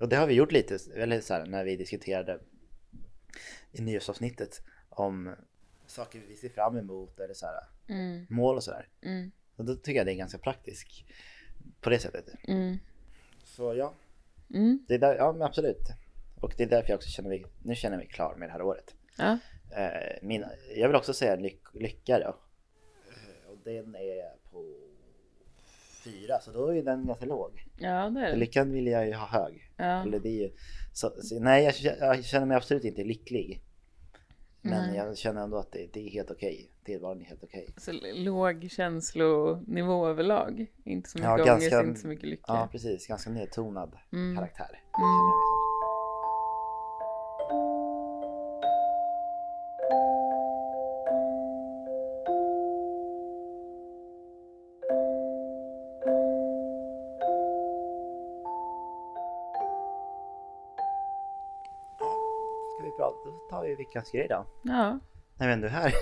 Och 0.00 0.08
det 0.08 0.16
har 0.16 0.26
vi 0.26 0.34
gjort 0.34 0.52
lite, 0.52 0.78
eller 0.94 1.20
så 1.20 1.34
här, 1.34 1.46
när 1.46 1.64
vi 1.64 1.76
diskuterade 1.76 2.40
i 3.72 3.82
nyårsavsnittet 3.82 4.62
om 4.88 5.34
saker 5.86 6.22
vi 6.28 6.36
ser 6.36 6.48
fram 6.48 6.76
emot 6.76 7.20
eller 7.20 7.34
så 7.34 7.46
här, 7.46 7.54
Mm. 7.88 8.26
mål 8.30 8.56
och 8.56 8.64
sådär. 8.64 8.88
Mm. 9.02 9.32
Och 9.56 9.64
då 9.64 9.74
tycker 9.74 9.98
jag 9.98 10.06
det 10.06 10.12
är 10.12 10.16
ganska 10.16 10.38
praktiskt 10.38 10.88
på 11.80 11.90
det 11.90 11.98
sättet. 11.98 12.24
Mm. 12.48 12.78
Så 13.44 13.74
ja, 13.74 13.94
Mm. 14.54 14.84
det 14.88 14.94
är 14.94 14.98
där, 14.98 15.14
ja 15.16 15.32
men 15.32 15.42
absolut. 15.42 15.88
Och 16.40 16.54
det 16.56 16.62
är 16.62 16.68
därför 16.68 16.88
jag 16.90 16.96
också 16.96 17.08
känner 17.10 17.28
mig, 17.28 17.44
nu 17.62 17.74
känner 17.74 17.96
jag 17.96 18.04
mig 18.04 18.08
klar 18.08 18.34
med 18.36 18.48
det 18.48 18.52
här 18.52 18.62
året. 18.62 18.94
Ja. 19.18 19.38
Eh, 19.76 20.18
min, 20.22 20.44
jag 20.76 20.88
vill 20.88 20.96
också 20.96 21.14
säga 21.14 21.36
lyck, 21.36 21.60
lycka 21.74 22.18
då. 22.18 22.24
Eh, 23.08 23.50
och 23.50 23.58
den 23.64 23.94
är 23.94 24.50
på 24.50 24.74
fyra 26.04 26.40
så 26.40 26.52
då 26.52 26.74
är 26.74 26.82
den 26.82 27.06
ganska 27.06 27.26
låg. 27.26 27.64
Ja, 27.78 28.10
det 28.10 28.20
är 28.20 28.30
det. 28.30 28.36
Lyckan 28.36 28.72
vill 28.72 28.86
jag 28.86 29.06
ju 29.06 29.14
ha 29.14 29.26
hög. 29.26 29.70
Ja. 29.76 30.02
Eller 30.02 30.18
det 30.20 30.28
är 30.28 30.42
ju, 30.42 30.50
så, 30.92 31.10
så, 31.22 31.40
nej, 31.40 31.64
jag, 31.64 31.96
jag 31.98 32.24
känner 32.24 32.46
mig 32.46 32.56
absolut 32.56 32.84
inte 32.84 33.04
lycklig. 33.04 33.62
Men 34.62 34.86
Nej. 34.88 34.96
jag 34.96 35.18
känner 35.18 35.42
ändå 35.42 35.56
att 35.56 35.72
det, 35.72 35.88
det 35.92 36.06
är 36.06 36.10
helt 36.10 36.30
okej. 36.30 36.70
Tillvaron 36.84 37.20
är 37.20 37.24
helt 37.24 37.44
okej. 37.44 37.68
Så 37.76 37.92
låg 38.14 38.68
känslonivå 38.70 40.06
överlag. 40.06 40.66
Inte 40.84 41.10
så 41.10 41.18
mycket 41.18 41.28
Ja, 41.28 41.34
ångest, 41.54 41.70
ganska- 41.70 41.88
inte 41.88 42.00
så 42.00 42.08
mycket 42.08 42.28
lycka. 42.28 42.44
Ja, 42.46 42.68
precis. 42.72 43.06
Ganska 43.06 43.30
nedtonad 43.30 43.96
Mm. 44.12 44.36
karaktär. 44.36 44.70
Mm. 44.70 45.61
Veckans 63.92 64.12
grej 64.12 64.26
då. 64.30 64.46
Ja, 64.62 64.98
Nej 65.36 65.48
men 65.48 65.60
du 65.60 65.66
är 65.66 65.70
här. 65.70 65.92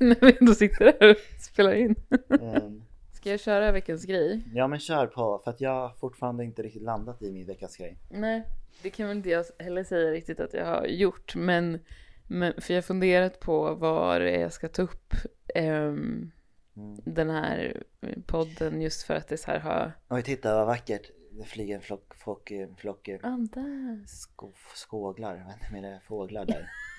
när 0.00 0.26
vi 0.26 0.36
ändå 0.40 0.54
sitter 0.54 0.84
här 1.00 1.10
och 1.10 1.16
spelar 1.40 1.72
in. 1.74 1.94
Ehm, 2.40 2.82
Ska 3.12 3.30
jag 3.30 3.40
köra 3.40 3.72
veckans 3.72 4.04
grej? 4.04 4.44
Ja 4.54 4.68
men 4.68 4.78
kör 4.78 5.06
på 5.06 5.40
för 5.44 5.50
att 5.50 5.60
jag 5.60 5.70
har 5.70 5.88
fortfarande 5.88 6.44
inte 6.44 6.62
riktigt 6.62 6.82
landat 6.82 7.22
i 7.22 7.32
min 7.32 7.46
veckans 7.46 7.76
grej. 7.76 7.98
Nej, 8.10 8.42
det 8.82 8.90
kan 8.90 9.08
väl 9.08 9.16
inte 9.16 9.30
jag 9.30 9.44
heller 9.58 9.84
säga 9.84 10.10
riktigt 10.10 10.40
att 10.40 10.54
jag 10.54 10.66
har 10.66 10.86
gjort, 10.86 11.34
men, 11.36 11.78
men 12.28 12.60
för 12.60 12.74
jag 12.74 12.76
har 12.76 12.82
funderat 12.82 13.40
på 13.40 13.68
är 14.04 14.20
jag 14.20 14.52
ska 14.52 14.68
ta 14.68 14.82
upp 14.82 15.14
ehm, 15.54 16.30
Mm. 16.76 17.00
den 17.04 17.30
här 17.30 17.82
podden 18.26 18.82
just 18.82 19.02
för 19.02 19.14
att 19.14 19.28
det 19.28 19.36
så 19.36 19.50
här 19.50 19.58
har... 19.58 19.92
Oj 20.10 20.22
titta 20.22 20.54
vad 20.56 20.66
vackert. 20.66 21.10
Det 21.30 21.44
flyger 21.44 21.74
en 21.74 21.80
flock, 21.80 22.14
flock, 22.14 22.52
flock 22.76 23.08
eh, 23.08 23.18
Ah, 23.22 23.36
där. 23.52 24.04
sko, 24.06 24.52
skåglar, 24.74 25.34
vad 25.44 25.54
heter 25.54 25.90
det, 25.90 26.00
fåglar 26.06 26.44
där. 26.44 26.70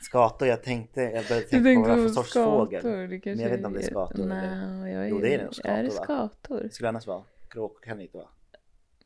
Skator, 0.00 0.48
jag 0.48 0.62
tänkte, 0.62 1.00
jag 1.00 1.12
började 1.28 1.46
Du 1.50 1.62
tänka 1.62 1.82
på 1.82 1.88
vad 1.88 1.98
det 1.98 2.02
för 2.02 2.14
sorts 2.14 2.32
fågel. 2.32 2.80
skator, 2.80 3.06
det 3.08 3.20
kanske 3.20 3.42
jag 3.42 3.50
vet 3.50 3.56
inte 3.58 3.66
om 3.66 3.72
det 3.72 3.78
är 3.80 3.82
skator 3.82 4.14
eller- 4.24 4.26
Nej, 4.80 4.92
jag 4.92 5.04
är... 5.04 5.08
Jo, 5.08 5.18
det 5.20 5.34
är 5.34 5.44
nog 5.44 5.54
Är 5.64 5.82
det 5.82 5.90
skator, 5.90 6.14
va? 6.14 6.28
skator? 6.30 6.60
Det 6.62 6.70
skulle 6.70 6.88
annars 6.88 7.06
vara 7.06 7.24
kråkor 7.50 7.80
kan 7.80 7.96
det 7.96 8.02
inte 8.02 8.16
vara. 8.16 8.28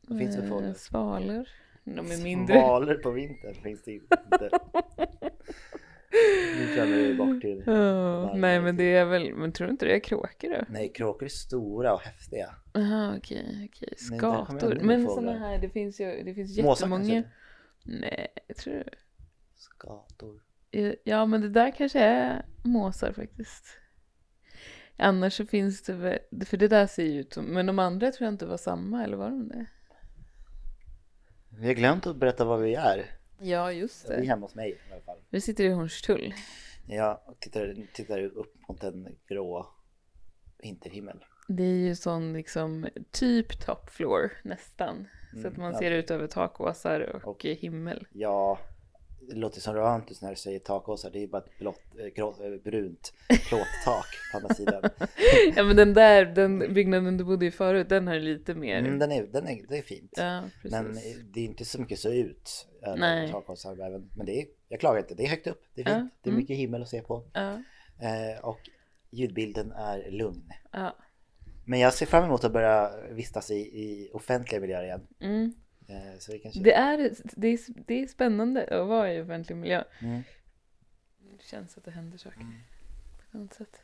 Vad 0.08 0.18
finns 0.18 0.36
det 0.36 0.42
för 0.42 0.48
Eh, 0.48 0.52
fåglar? 0.54 0.74
Svalor. 0.74 1.48
De 1.84 2.10
är 2.10 2.22
mindre. 2.24 2.60
Valer 2.60 2.94
på 2.94 3.10
vintern 3.10 3.54
finns 3.54 3.82
det 3.82 3.92
inte. 3.92 4.18
Nu 6.58 6.74
känner 6.76 6.96
vi 6.96 7.14
bort 7.14 7.40
till. 7.40 7.62
Varje 7.66 8.40
nej 8.40 8.60
men 8.60 8.76
det 8.76 8.84
är 8.96 9.04
väl, 9.04 9.34
men 9.34 9.52
tror 9.52 9.66
du 9.66 9.70
inte 9.70 9.86
det 9.86 9.94
är 9.96 10.00
kråkor 10.00 10.48
då? 10.58 10.64
Nej, 10.68 10.92
kråkor 10.92 11.24
är 11.24 11.28
stora 11.28 11.94
och 11.94 12.00
häftiga. 12.00 12.54
Jaha 12.72 13.14
okej, 13.18 13.68
okej. 13.72 13.94
Men 14.10 14.18
Skator. 14.18 14.78
Men 14.82 15.06
fåglar. 15.06 15.14
sådana 15.22 15.38
här, 15.48 15.58
det 15.58 15.68
finns 15.68 16.00
ju, 16.00 16.22
det 16.22 16.34
finns 16.34 16.58
Måsar 16.58 16.86
jättemånga. 16.86 17.12
kanske? 17.12 17.30
Nej, 17.84 18.28
jag 18.46 18.56
tror 18.56 18.74
det. 18.74 18.94
Skator. 19.56 20.40
Eh, 20.72 20.92
Ja 21.04 21.26
men 21.26 21.40
det 21.40 21.48
där 21.48 21.70
kanske 21.70 22.00
är 22.00 22.46
måsar 22.64 23.12
faktiskt. 23.12 23.64
Annars 24.96 25.32
så 25.36 25.46
finns 25.46 25.82
det 25.82 25.92
väl, 25.92 26.18
för 26.46 26.56
det 26.56 26.68
där 26.68 26.86
ser 26.86 27.04
ju 27.04 27.20
ut 27.20 27.32
som, 27.32 27.44
men 27.44 27.66
de 27.66 27.78
andra 27.78 28.12
tror 28.12 28.26
jag 28.26 28.34
inte 28.34 28.46
var 28.46 28.56
samma, 28.56 29.04
eller 29.04 29.16
var 29.16 29.30
de 29.30 29.48
det? 29.48 29.66
Vi 31.60 31.66
har 31.66 31.74
glömt 31.74 32.06
att 32.06 32.16
berätta 32.16 32.44
vad 32.44 32.60
vi 32.60 32.74
är. 32.74 33.04
Ja 33.40 33.72
just 33.72 34.10
Vi 34.10 34.14
är 34.14 34.22
hemma 34.24 34.46
hos 34.46 34.54
mig 34.54 34.70
i 34.70 34.92
alla 34.92 35.02
fall. 35.02 35.18
Vi 35.30 35.40
sitter 35.40 35.64
i 35.64 35.68
Hornstull. 35.68 36.34
Jag 36.88 37.20
tittar, 37.40 37.76
tittar 37.94 38.20
upp 38.22 38.54
mot 38.68 38.84
en 38.84 39.08
grå 39.28 39.66
vinterhimmel. 40.58 41.24
Det 41.48 41.62
är 41.62 41.76
ju 41.86 41.94
sån 41.96 42.32
liksom 42.32 42.88
typ 43.10 43.66
top 43.66 43.90
floor 43.90 44.32
nästan. 44.44 45.08
Så 45.30 45.36
Mm, 45.38 45.52
att 45.52 45.56
man 45.58 45.72
ja. 45.72 45.78
ser 45.78 45.90
ut 45.90 46.10
över 46.10 46.26
takåsar 46.26 47.00
och, 47.00 47.28
Och- 47.28 47.42
himmel. 47.44 48.06
Ja, 48.12 48.58
det 49.28 49.34
låter 49.34 49.60
som 49.60 49.74
romantiskt 49.74 50.22
när 50.22 50.30
du 50.30 50.36
säger 50.36 50.58
takåsar. 50.58 51.10
Det 51.10 51.22
är 51.22 51.26
bara 51.26 51.42
ett 51.42 51.58
blått, 51.58 51.82
äh, 51.98 52.06
grå, 52.06 52.28
äh, 52.28 52.62
brunt 52.64 53.12
plåttak 53.48 54.06
på 54.32 54.38
andra 54.38 54.54
sidan. 54.54 54.82
Ja 55.56 55.64
men 55.64 55.76
den 55.76 55.94
där, 55.94 56.26
den 56.26 56.74
byggnaden 56.74 57.16
du 57.16 57.24
bodde 57.24 57.46
i 57.46 57.50
förut, 57.50 57.88
den 57.88 58.06
har 58.08 58.14
lite 58.18 58.54
mer. 58.54 58.78
Mm, 58.78 58.98
den 58.98 59.12
är, 59.12 59.22
den 59.22 59.48
är, 59.48 59.66
det 59.68 59.78
är 59.78 59.82
fint. 59.82 60.12
Ja. 60.16 60.42
Men 60.64 60.94
det 61.32 61.40
är 61.40 61.44
inte 61.44 61.64
så 61.64 61.80
mycket 61.80 61.98
så 61.98 62.12
ut 62.12 62.68
över 62.82 63.28
takåsar. 63.28 63.76
Men 64.16 64.26
det 64.26 64.40
är, 64.40 64.46
jag 64.68 64.80
klagar 64.80 65.00
inte, 65.00 65.14
det 65.14 65.24
är 65.24 65.28
högt 65.28 65.46
upp. 65.46 65.62
Det 65.74 65.80
är 65.82 65.90
Ja, 65.90 65.94
fint. 65.98 66.12
Det 66.22 66.28
är 66.28 66.32
mm. 66.32 66.40
mycket 66.40 66.56
himmel 66.56 66.82
att 66.82 66.88
se 66.88 67.00
på. 67.00 67.24
Ja, 67.32 67.62
Eh, 68.00 68.44
och 68.44 68.58
ljudbilden 69.10 69.72
är 69.72 70.10
lugn. 70.10 70.52
ja. 70.72 70.96
Men 71.64 71.80
jag 71.80 71.94
ser 71.94 72.06
fram 72.06 72.24
emot 72.24 72.44
att 72.44 72.52
börja 72.52 72.90
vistas 73.10 73.50
i, 73.50 73.54
i 73.54 74.10
offentliga 74.12 74.60
miljöer 74.60 74.84
igen. 74.84 75.06
Mm. 75.20 75.54
Eh, 75.92 76.18
så 76.18 76.32
vi 76.32 76.38
kanske... 76.38 76.60
Det, 76.60 76.72
är, 76.72 77.12
det, 77.36 77.48
är, 77.48 77.58
det 77.86 78.02
är 78.02 78.06
spännande 78.06 78.80
att 78.80 78.88
vara 78.88 79.14
i 79.14 79.20
offentlig 79.20 79.56
miljö. 79.56 79.84
Mm. 80.00 80.22
Det 81.20 81.42
känns 81.44 81.78
att 81.78 81.84
det 81.84 81.90
händer 81.90 82.18
saker 82.18 82.38
på 82.40 83.22
ett 83.28 83.34
annat 83.34 83.54
sätt. 83.54 83.80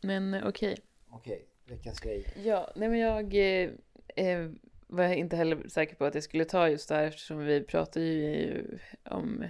Men 0.00 0.34
eh, 0.34 0.46
okej. 0.46 0.76
Okej, 1.10 1.46
veckans 1.64 2.00
grej. 2.00 2.24
Ja, 2.44 2.72
nej 2.76 2.88
men 2.88 2.98
jag 2.98 3.34
eh, 3.34 3.70
eh, 4.16 4.50
var 4.86 5.08
inte 5.08 5.36
heller 5.36 5.68
säker 5.68 5.94
på 5.96 6.04
att 6.04 6.14
jag 6.14 6.24
skulle 6.24 6.44
ta 6.44 6.68
just 6.68 6.88
det 6.88 6.94
här 6.94 7.04
eftersom 7.04 7.38
vi 7.38 7.62
pratar 7.62 8.00
ju 8.00 8.64
om 9.04 9.44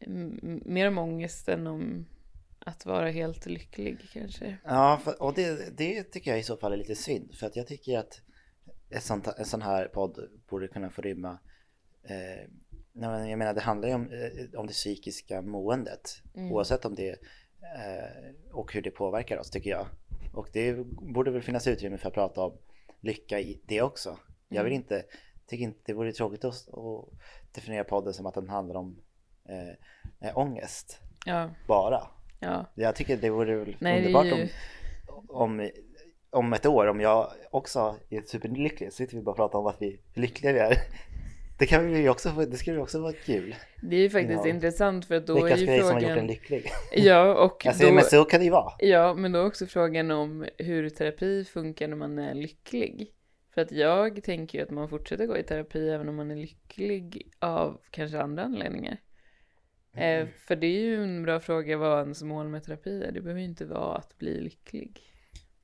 m- 0.00 0.62
mer 0.64 0.88
om 0.88 0.98
ångest 0.98 1.48
än 1.48 1.66
om 1.66 2.06
att 2.58 2.86
vara 2.86 3.10
helt 3.10 3.46
lycklig 3.46 3.98
kanske. 4.12 4.56
Ja, 4.64 5.00
för, 5.04 5.22
och 5.22 5.34
det, 5.34 5.76
det 5.78 6.02
tycker 6.02 6.30
jag 6.30 6.40
i 6.40 6.42
så 6.42 6.56
fall 6.56 6.72
är 6.72 6.76
lite 6.76 6.94
synd. 6.94 7.34
För 7.34 7.46
att 7.46 7.56
jag 7.56 7.66
tycker 7.66 7.98
att 7.98 8.20
ett 8.90 9.02
sånt, 9.02 9.26
en 9.38 9.44
sån 9.44 9.62
här 9.62 9.88
podd 9.88 10.28
borde 10.48 10.68
kunna 10.68 10.90
få 10.90 11.02
rymma 11.02 11.38
eh, 12.02 12.50
men 12.92 13.28
jag 13.28 13.38
menar 13.38 13.54
det 13.54 13.60
handlar 13.60 13.88
ju 13.88 13.94
om, 13.94 14.10
eh, 14.12 14.60
om 14.60 14.66
det 14.66 14.72
psykiska 14.72 15.42
måendet 15.42 16.22
Mm. 16.34 16.52
oavsett 16.52 16.84
om 16.84 16.94
det 16.94 17.08
eh, 17.10 18.34
och 18.52 18.72
hur 18.74 18.82
det 18.82 18.90
påverkar 18.90 19.38
oss 19.38 19.50
tycker 19.50 19.70
jag. 19.70 19.86
Och 20.34 20.48
det 20.52 20.86
borde 20.86 21.30
väl 21.30 21.42
finnas 21.42 21.66
utrymme 21.66 21.98
för 21.98 22.08
att 22.08 22.14
prata 22.14 22.40
om 22.40 22.52
lycka 23.00 23.40
i 23.40 23.60
det 23.66 23.82
också. 23.82 24.18
Jag 24.48 24.64
vill 24.64 24.72
Mm. 24.72 24.82
inte, 24.82 25.04
tycker 25.46 25.64
inte 25.64 25.80
det 25.86 25.92
vore 25.92 26.12
tråkigt 26.12 26.44
att, 26.44 26.68
att 26.68 27.08
definiera 27.52 27.84
podden 27.84 28.14
som 28.14 28.26
att 28.26 28.34
den 28.34 28.48
handlar 28.48 28.74
om 28.74 28.96
eh, 29.48 30.28
eh, 30.28 30.38
ångest 30.38 31.00
Ja, 31.26 31.50
bara. 31.68 32.02
ja. 32.40 32.66
Jag 32.74 32.96
tycker 32.96 33.16
det 33.16 33.30
vore 33.30 33.56
väl 33.56 33.76
Nej, 33.80 33.98
underbart 33.98 34.26
ju- 34.26 34.48
om, 35.06 35.30
om, 35.30 35.70
om 36.36 36.52
ett 36.52 36.66
år, 36.66 36.86
om 36.86 37.00
jag 37.00 37.30
också 37.50 37.96
är 38.10 38.22
superlycklig, 38.26 38.92
så 38.92 38.96
sitter 38.96 39.16
vi 39.16 39.22
bara 39.22 39.30
och 39.30 39.36
pratar 39.36 39.58
om 39.58 39.66
att 39.66 39.82
vi 39.82 39.98
hur 40.14 40.22
lyckliga 40.22 40.52
vi 40.52 40.58
är. 40.58 40.76
Det 41.58 41.66
kan 41.66 41.90
vi 41.92 42.08
också, 42.08 42.28
det 42.28 42.56
skulle 42.56 42.78
också 42.80 43.00
vara 43.00 43.12
kul. 43.12 43.54
Det 43.82 43.96
är 43.96 44.00
ju 44.00 44.10
faktiskt 44.10 44.44
Ja. 44.44 44.50
intressant 44.50 45.06
för 45.06 45.14
att 45.14 45.26
då 45.26 45.38
är 45.38 45.42
Veckans 45.42 45.60
ju 45.62 45.66
grej 45.66 45.80
som 45.80 45.88
har 45.88 46.00
gjort 46.00 46.08
en 46.08 46.14
frågan... 46.14 46.26
lycklig. 46.26 46.70
Ja, 46.92 47.34
och 47.44 47.66
Alltså, 47.66 47.86
då... 47.86 47.92
men 47.92 48.04
så 48.04 48.24
kan 48.24 48.40
det 48.40 48.44
ju 48.44 48.50
vara. 48.50 48.72
Ja, 48.78 49.14
men 49.14 49.32
då 49.32 49.38
är 49.38 49.46
också 49.46 49.66
frågan 49.66 50.10
om 50.10 50.46
hur 50.58 50.90
terapi 50.90 51.44
funkar 51.44 51.88
när 51.88 51.96
man 51.96 52.18
är 52.18 52.34
lycklig. 52.34 53.12
För 53.54 53.62
att 53.62 53.72
jag 53.72 54.22
tänker 54.22 54.58
ju 54.58 54.64
att 54.64 54.70
man 54.70 54.88
fortsätter 54.88 55.26
gå 55.26 55.36
i 55.36 55.42
terapi 55.42 55.88
även 55.90 56.08
om 56.08 56.16
man 56.16 56.30
är 56.30 56.36
lycklig 56.36 57.30
av 57.38 57.80
kanske 57.90 58.20
andra 58.20 58.42
anledningar. 58.42 58.96
Eh, 59.94 60.26
för 60.46 60.56
det 60.56 60.66
är 60.66 60.80
ju 60.80 61.02
en 61.02 61.22
bra 61.22 61.40
fråga 61.40 61.76
vad 61.76 62.00
ens 62.00 62.22
mål 62.22 62.48
med 62.48 62.64
terapi 62.64 63.02
är. 63.04 63.12
Det 63.12 63.20
behöver 63.20 63.40
ju 63.40 63.46
inte 63.46 63.64
vara 63.64 63.96
att 63.96 64.18
bli 64.18 64.40
lycklig. 64.40 65.00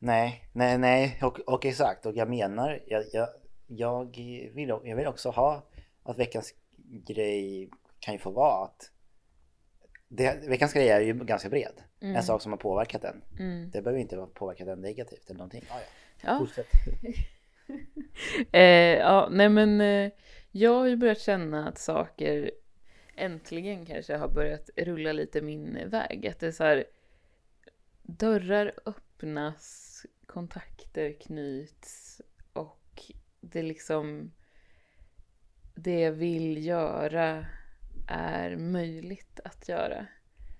Nej, 0.04 0.48
nej, 0.52 0.78
nej, 0.78 1.18
och, 1.22 1.40
och 1.40 1.64
exakt. 1.66 2.06
Och 2.06 2.16
jag 2.16 2.28
menar, 2.28 2.82
jag, 2.86 3.04
jag, 3.12 3.28
jag, 3.66 4.16
vill, 4.54 4.68
jag 4.68 4.96
vill 4.96 5.06
också 5.06 5.30
ha 5.30 5.66
att 6.02 6.18
veckans 6.18 6.54
grej 7.06 7.70
kan 7.98 8.14
ju 8.14 8.18
få 8.18 8.30
vara 8.30 8.64
att 8.64 8.90
det, 10.08 10.48
veckans 10.48 10.72
grej 10.72 10.88
är 10.88 11.00
ju 11.00 11.14
ganska 11.14 11.48
bred. 11.48 11.82
Mm. 12.00 12.16
En 12.16 12.22
sak 12.22 12.42
som 12.42 12.52
har 12.52 12.56
påverkat 12.56 13.02
den. 13.02 13.22
Mm. 13.38 13.70
Det 13.70 13.82
behöver 13.82 14.00
inte 14.00 14.16
vara 14.16 14.26
påverkat 14.26 14.66
den 14.66 14.80
negativt 14.80 15.30
eller 15.30 15.38
någonting. 15.38 15.64
Ah, 15.70 15.78
ja. 15.78 15.86
Ja. 16.22 16.38
Fortsätt. 16.38 16.66
Eh, 18.52 18.98
ja, 18.98 19.28
nej 19.30 19.48
men 19.48 19.80
eh, 19.80 20.10
jag 20.50 20.74
har 20.74 20.86
ju 20.86 20.96
börjat 20.96 21.20
känna 21.20 21.68
att 21.68 21.78
saker 21.78 22.50
äntligen 23.16 23.86
kanske 23.86 24.16
har 24.16 24.28
börjat 24.28 24.70
rulla 24.76 25.12
lite 25.12 25.42
min 25.42 25.90
väg. 25.90 26.26
Att 26.26 26.40
det 26.40 26.46
är 26.46 26.52
så 26.52 26.64
här, 26.64 26.84
dörrar 28.02 28.72
öppnas, 28.86 29.91
kontakter 30.26 31.12
knyts 31.20 32.20
och 32.52 33.02
det 33.40 33.62
liksom, 33.62 34.32
det 35.74 36.00
jag 36.00 36.12
vill 36.12 36.66
göra 36.66 37.46
är 38.08 38.56
möjligt 38.56 39.40
att 39.44 39.68
göra. 39.68 40.06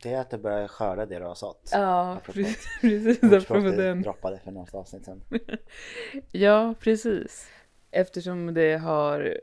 Det 0.03 0.13
är 0.15 0.21
att 0.21 0.31
du 0.31 0.39
börjar 0.39 0.69
skörda 0.69 1.07
det 1.07 1.19
du 1.19 1.25
har 1.25 1.35
sått. 1.35 1.69
Ja, 1.73 2.13
Apropå- 2.13 2.33
precis, 2.81 3.23
apropå 3.23 3.55
den. 3.71 4.03
droppade 4.03 4.39
för 4.39 4.51
några 4.51 4.79
avsnitt 4.79 5.05
sedan. 5.05 5.23
Ja, 6.33 6.75
precis. 6.81 7.49
Eftersom 7.91 8.55
det 8.55 8.77
har, 8.77 9.41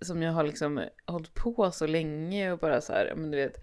som 0.00 0.22
jag 0.22 0.32
har 0.32 0.44
liksom 0.44 0.84
hållit 1.06 1.34
på 1.34 1.70
så 1.70 1.86
länge 1.86 2.52
och 2.52 2.58
bara 2.58 2.80
så 2.80 2.92
här, 2.92 3.12
men 3.16 3.30
du 3.30 3.36
vet, 3.38 3.56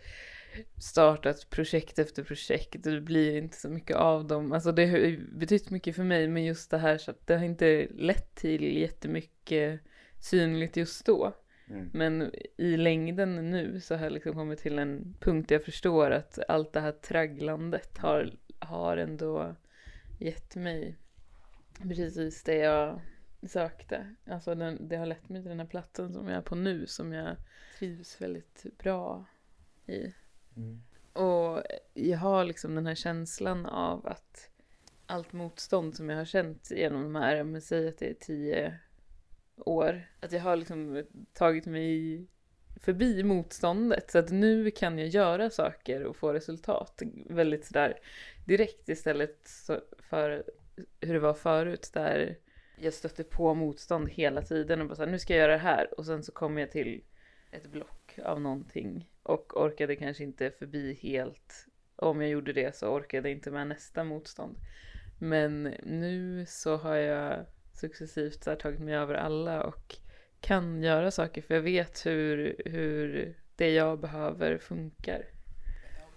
startat 0.77 1.49
projekt 1.49 1.99
efter 1.99 2.23
projekt 2.23 2.85
och 2.85 2.91
det 2.91 3.01
blir 3.01 3.37
inte 3.37 3.57
så 3.57 3.69
mycket 3.69 3.95
av 3.95 4.27
dem. 4.27 4.51
Alltså 4.51 4.71
det 4.71 4.85
har 4.85 5.37
betytt 5.39 5.69
mycket 5.69 5.95
för 5.95 6.03
mig 6.03 6.27
men 6.27 6.43
just 6.43 6.71
det 6.71 6.77
här 6.77 6.97
så 6.97 7.11
att 7.11 7.27
det 7.27 7.37
har 7.37 7.45
inte 7.45 7.87
lett 7.91 8.35
till 8.35 8.77
jättemycket 8.77 9.81
synligt 10.19 10.77
just 10.77 11.05
då. 11.05 11.33
Mm. 11.67 11.89
Men 11.93 12.31
i 12.57 12.77
längden 12.77 13.51
nu 13.51 13.79
så 13.81 13.95
har 13.95 14.03
jag 14.03 14.13
liksom 14.13 14.33
kommit 14.33 14.59
till 14.59 14.79
en 14.79 15.15
punkt 15.19 15.49
där 15.49 15.55
jag 15.55 15.65
förstår 15.65 16.11
att 16.11 16.39
allt 16.47 16.73
det 16.73 16.79
här 16.79 16.91
tragglandet 16.91 17.97
har, 17.97 18.33
har 18.59 18.97
ändå 18.97 19.55
gett 20.19 20.55
mig 20.55 20.97
precis 21.81 22.43
det 22.43 22.55
jag 22.55 23.01
sökte. 23.47 24.15
Alltså 24.25 24.55
den, 24.55 24.87
det 24.87 24.95
har 24.95 25.05
lett 25.05 25.29
mig 25.29 25.41
till 25.41 25.49
den 25.49 25.59
här 25.59 25.67
platsen 25.67 26.13
som 26.13 26.27
jag 26.27 26.37
är 26.37 26.41
på 26.41 26.55
nu 26.55 26.87
som 26.87 27.13
jag 27.13 27.35
trivs 27.79 28.21
väldigt 28.21 28.65
bra 28.77 29.25
i. 29.85 30.13
Mm. 30.57 30.81
Och 31.13 31.63
jag 31.93 32.17
har 32.17 32.45
liksom 32.45 32.75
den 32.75 32.85
här 32.85 32.95
känslan 32.95 33.65
av 33.65 34.07
att 34.07 34.49
allt 35.05 35.33
motstånd 35.33 35.95
som 35.95 36.09
jag 36.09 36.17
har 36.17 36.25
känt 36.25 36.71
genom 36.71 37.03
de 37.03 37.15
här, 37.15 37.43
men 37.43 37.61
säg 37.61 37.87
att 37.87 37.97
det 37.97 38.09
är 38.09 38.13
tio 38.13 38.79
år, 39.57 40.01
att 40.19 40.31
jag 40.31 40.41
har 40.41 40.55
liksom 40.55 41.05
tagit 41.33 41.65
mig 41.65 42.25
förbi 42.81 43.23
motståndet. 43.23 44.11
Så 44.11 44.19
att 44.19 44.31
nu 44.31 44.71
kan 44.71 44.97
jag 44.97 45.07
göra 45.07 45.49
saker 45.49 46.03
och 46.03 46.15
få 46.15 46.33
resultat 46.33 47.01
väldigt 47.29 47.65
sådär 47.65 47.99
direkt 48.45 48.89
istället 48.89 49.49
för 50.09 50.43
hur 50.99 51.13
det 51.13 51.19
var 51.19 51.33
förut 51.33 51.89
där 51.93 52.37
jag 52.79 52.93
stötte 52.93 53.23
på 53.23 53.53
motstånd 53.53 54.09
hela 54.09 54.41
tiden 54.41 54.81
och 54.81 54.87
bara 54.87 54.95
såhär, 54.95 55.11
nu 55.11 55.19
ska 55.19 55.33
jag 55.33 55.41
göra 55.41 55.51
det 55.51 55.57
här 55.57 55.99
och 55.99 56.05
sen 56.05 56.23
så 56.23 56.31
kommer 56.31 56.61
jag 56.61 56.71
till 56.71 57.03
ett 57.51 57.71
block 57.71 58.19
av 58.23 58.41
någonting 58.41 59.10
och 59.23 59.61
orkade 59.61 59.95
kanske 59.95 60.23
inte 60.23 60.51
förbi 60.51 60.93
helt. 61.01 61.67
Om 61.95 62.21
jag 62.21 62.29
gjorde 62.29 62.53
det 62.53 62.75
så 62.75 62.87
orkade 62.87 63.29
jag 63.29 63.37
inte 63.37 63.51
med 63.51 63.67
nästa 63.67 64.03
motstånd. 64.03 64.55
Men 65.19 65.63
nu 65.83 66.45
så 66.47 66.75
har 66.77 66.95
jag 66.95 67.45
successivt 67.73 68.43
så 68.43 68.55
tagit 68.55 68.79
mig 68.79 68.95
över 68.95 69.13
alla 69.13 69.63
och 69.63 69.95
kan 70.39 70.83
göra 70.83 71.11
saker 71.11 71.41
för 71.41 71.53
jag 71.53 71.61
vet 71.61 72.05
hur, 72.05 72.61
hur 72.65 73.35
det 73.55 73.69
jag 73.73 73.99
behöver 73.99 74.57
funkar. 74.57 75.25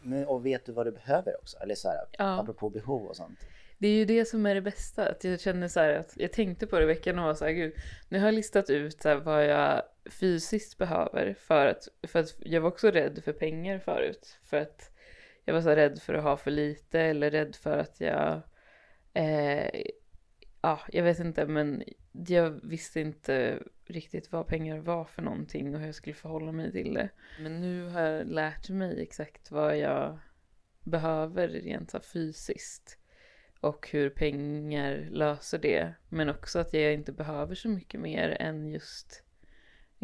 Men, 0.02 0.26
och 0.26 0.46
vet 0.46 0.66
du 0.66 0.72
vad 0.72 0.86
du 0.86 0.92
behöver 0.92 1.36
också? 1.40 1.58
Eller 1.58 1.74
så 1.74 1.88
här, 1.88 1.98
Ja. 2.18 2.40
apropå 2.40 2.70
behov 2.70 3.06
och 3.06 3.16
sånt. 3.16 3.38
Det 3.78 3.88
är 3.88 3.92
ju 3.92 4.04
det 4.04 4.24
som 4.24 4.46
är 4.46 4.54
det 4.54 4.60
bästa. 4.60 5.08
Att 5.08 5.24
jag 5.24 5.40
känner 5.40 5.68
så 5.68 5.80
här 5.80 5.94
att 5.94 6.12
jag 6.16 6.32
tänkte 6.32 6.66
på 6.66 6.76
det 6.78 6.82
i 6.82 6.86
veckan 6.86 7.18
och 7.18 7.24
var 7.24 7.34
så 7.34 7.44
här, 7.44 7.52
gud, 7.52 7.72
nu 8.08 8.18
har 8.18 8.26
jag 8.26 8.34
listat 8.34 8.70
ut 8.70 9.02
så 9.02 9.18
vad 9.18 9.46
jag 9.46 9.82
fysiskt 10.10 10.78
behöver 10.78 11.34
för 11.34 11.66
att, 11.66 11.88
för 12.02 12.18
att 12.18 12.36
jag 12.38 12.60
var 12.60 12.68
också 12.68 12.90
rädd 12.90 13.24
för 13.24 13.32
pengar 13.32 13.78
förut. 13.78 14.38
För 14.42 14.56
att 14.56 14.90
jag 15.44 15.54
var 15.54 15.60
så 15.60 15.70
rädd 15.70 16.02
för 16.02 16.14
att 16.14 16.22
ha 16.22 16.36
för 16.36 16.50
lite 16.50 17.00
eller 17.00 17.30
rädd 17.30 17.56
för 17.56 17.78
att 17.78 18.00
jag, 18.00 18.40
eh, 19.12 19.82
ja, 20.62 20.80
jag 20.88 21.04
vet 21.04 21.18
inte, 21.18 21.46
men 21.46 21.82
jag 22.12 22.50
visste 22.50 23.00
inte 23.00 23.62
riktigt 23.84 24.32
vad 24.32 24.46
pengar 24.46 24.78
var 24.78 25.04
för 25.04 25.22
någonting 25.22 25.74
och 25.74 25.80
hur 25.80 25.86
jag 25.86 25.94
skulle 25.94 26.14
förhålla 26.14 26.52
mig 26.52 26.72
till 26.72 26.94
det. 26.94 27.08
Men 27.40 27.60
nu 27.60 27.88
har 27.88 28.00
jag 28.00 28.26
lärt 28.26 28.70
mig 28.70 29.02
exakt 29.02 29.50
vad 29.50 29.78
jag 29.78 30.18
behöver 30.82 31.48
rent 31.48 31.90
så 31.90 32.00
fysiskt 32.00 32.98
och 33.60 33.88
hur 33.90 34.10
pengar 34.10 35.08
löser 35.10 35.58
det. 35.58 35.94
Men 36.08 36.28
också 36.28 36.58
att 36.58 36.72
jag 36.72 36.94
inte 36.94 37.12
behöver 37.12 37.54
så 37.54 37.68
mycket 37.68 38.00
mer 38.00 38.36
än 38.40 38.66
just 38.66 39.23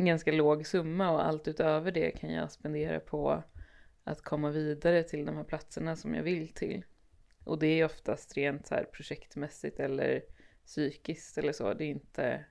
en 0.01 0.07
ganska 0.07 0.33
låg 0.33 0.67
summa 0.67 1.11
och 1.11 1.27
allt 1.27 1.49
utöver 1.49 1.93
det 1.93 2.11
kan 2.11 2.33
jag 2.33 2.53
spendera 2.53 3.01
på 3.01 3.43
att 4.05 4.23
komma 4.23 4.51
vidare 4.51 5.03
till 5.03 5.25
de 5.25 5.37
här 5.37 5.45
platserna 5.45 5.97
som 5.97 6.15
jag 6.15 6.23
vill 6.23 6.49
till. 6.49 6.85
Och 7.45 7.59
det 7.59 7.67
är 7.67 7.85
oftast 7.85 8.37
rent 8.37 8.67
så 8.67 8.75
här 8.75 8.85
projektmässigt 8.85 9.81
eller 9.81 10.23
psykiskt 10.67 11.39
eller 11.39 11.53
så. 11.53 11.75
Det 11.75 11.85
är 11.85 11.89
inte 11.89 12.45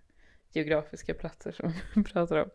geografiska 0.51 1.13
platser 1.13 1.51
som 1.51 1.73
vi 1.95 2.03
pratar 2.03 2.37
om. 2.37 2.49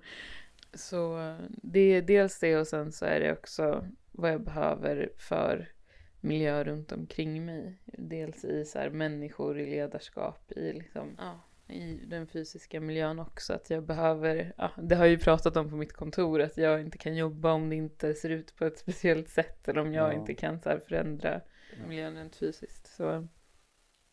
Så 0.74 1.18
det 1.48 1.80
är 1.80 2.02
dels 2.02 2.40
det 2.40 2.56
och 2.56 2.66
sen 2.66 2.92
så 2.92 3.06
är 3.06 3.20
det 3.20 3.32
också 3.32 3.88
vad 4.12 4.32
jag 4.32 4.44
behöver 4.44 5.12
för 5.16 5.72
miljö 6.20 6.64
runt 6.64 6.92
omkring 6.92 7.44
mig. 7.44 7.78
Dels 7.84 8.44
i 8.44 8.64
så 8.64 8.78
här 8.78 8.90
människor, 8.90 9.60
i 9.60 9.70
ledarskap, 9.70 10.52
i 10.52 10.72
liksom, 10.72 11.16
ja, 11.18 11.40
i 11.68 12.04
den 12.06 12.26
fysiska 12.26 12.80
miljön 12.80 13.18
också. 13.18 13.52
Att 13.52 13.70
jag 13.70 13.82
behöver, 13.82 14.52
ja, 14.56 14.70
det 14.76 14.94
har 14.94 15.04
jag 15.04 15.10
ju 15.10 15.18
pratat 15.18 15.56
om 15.56 15.70
på 15.70 15.76
mitt 15.76 15.92
kontor, 15.92 16.40
att 16.40 16.56
jag 16.56 16.80
inte 16.80 16.98
kan 16.98 17.16
jobba 17.16 17.52
om 17.52 17.68
det 17.70 17.76
inte 17.76 18.14
ser 18.14 18.30
ut 18.30 18.56
på 18.56 18.64
ett 18.64 18.78
speciellt 18.78 19.28
sätt 19.28 19.68
eller 19.68 19.80
om 19.80 19.94
jag 19.94 20.08
Ja. 20.08 20.12
inte 20.12 20.34
kan 20.34 20.60
så 20.60 20.78
förändra 20.88 21.40
miljön 21.88 22.16
rent 22.16 22.36
fysiskt. 22.36 22.86
Så 22.86 23.10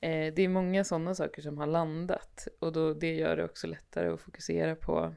eh, 0.02 0.34
det 0.34 0.42
är 0.42 0.48
många 0.48 0.84
sådana 0.84 1.16
saker 1.16 1.42
som 1.42 1.58
har 1.58 1.68
landat 1.68 2.48
och 2.60 2.72
då, 2.74 2.94
det 2.94 3.16
gör 3.16 3.38
det 3.38 3.44
också 3.44 3.68
lättare 3.68 4.08
att 4.10 4.22
fokusera 4.22 4.76
på 4.76 5.16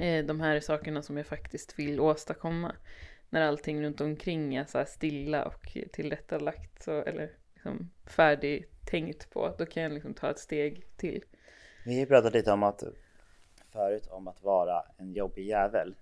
eh, 0.00 0.24
de 0.26 0.40
här 0.40 0.60
sakerna 0.60 1.02
som 1.02 1.16
jag 1.16 1.26
faktiskt 1.26 1.78
vill 1.78 2.00
åstadkomma 2.00 2.74
när 3.30 3.40
allting 3.42 3.82
runt 3.82 4.00
omkring 4.00 4.54
är 4.54 4.64
så 4.64 4.84
stilla 4.86 5.44
och 5.44 5.76
tillrättalagt 5.92 6.82
så, 6.82 7.02
eller 7.02 7.30
liksom 7.54 7.90
färdigtänkt 8.90 9.30
på, 9.30 9.54
då 9.58 9.66
kan 9.66 9.82
jag 9.82 9.92
liksom 9.92 10.14
ta 10.14 10.30
ett 10.30 10.38
steg 10.38 10.84
till. 10.96 11.24
Vi 11.84 12.06
pratat 12.06 12.34
lite 12.34 12.52
om 12.52 12.62
att 12.62 12.82
förut 13.72 14.06
om 14.10 14.28
att 14.28 14.42
vara 14.42 14.82
en 14.98 15.12
jobbig 15.12 15.46
jävel. 15.46 15.94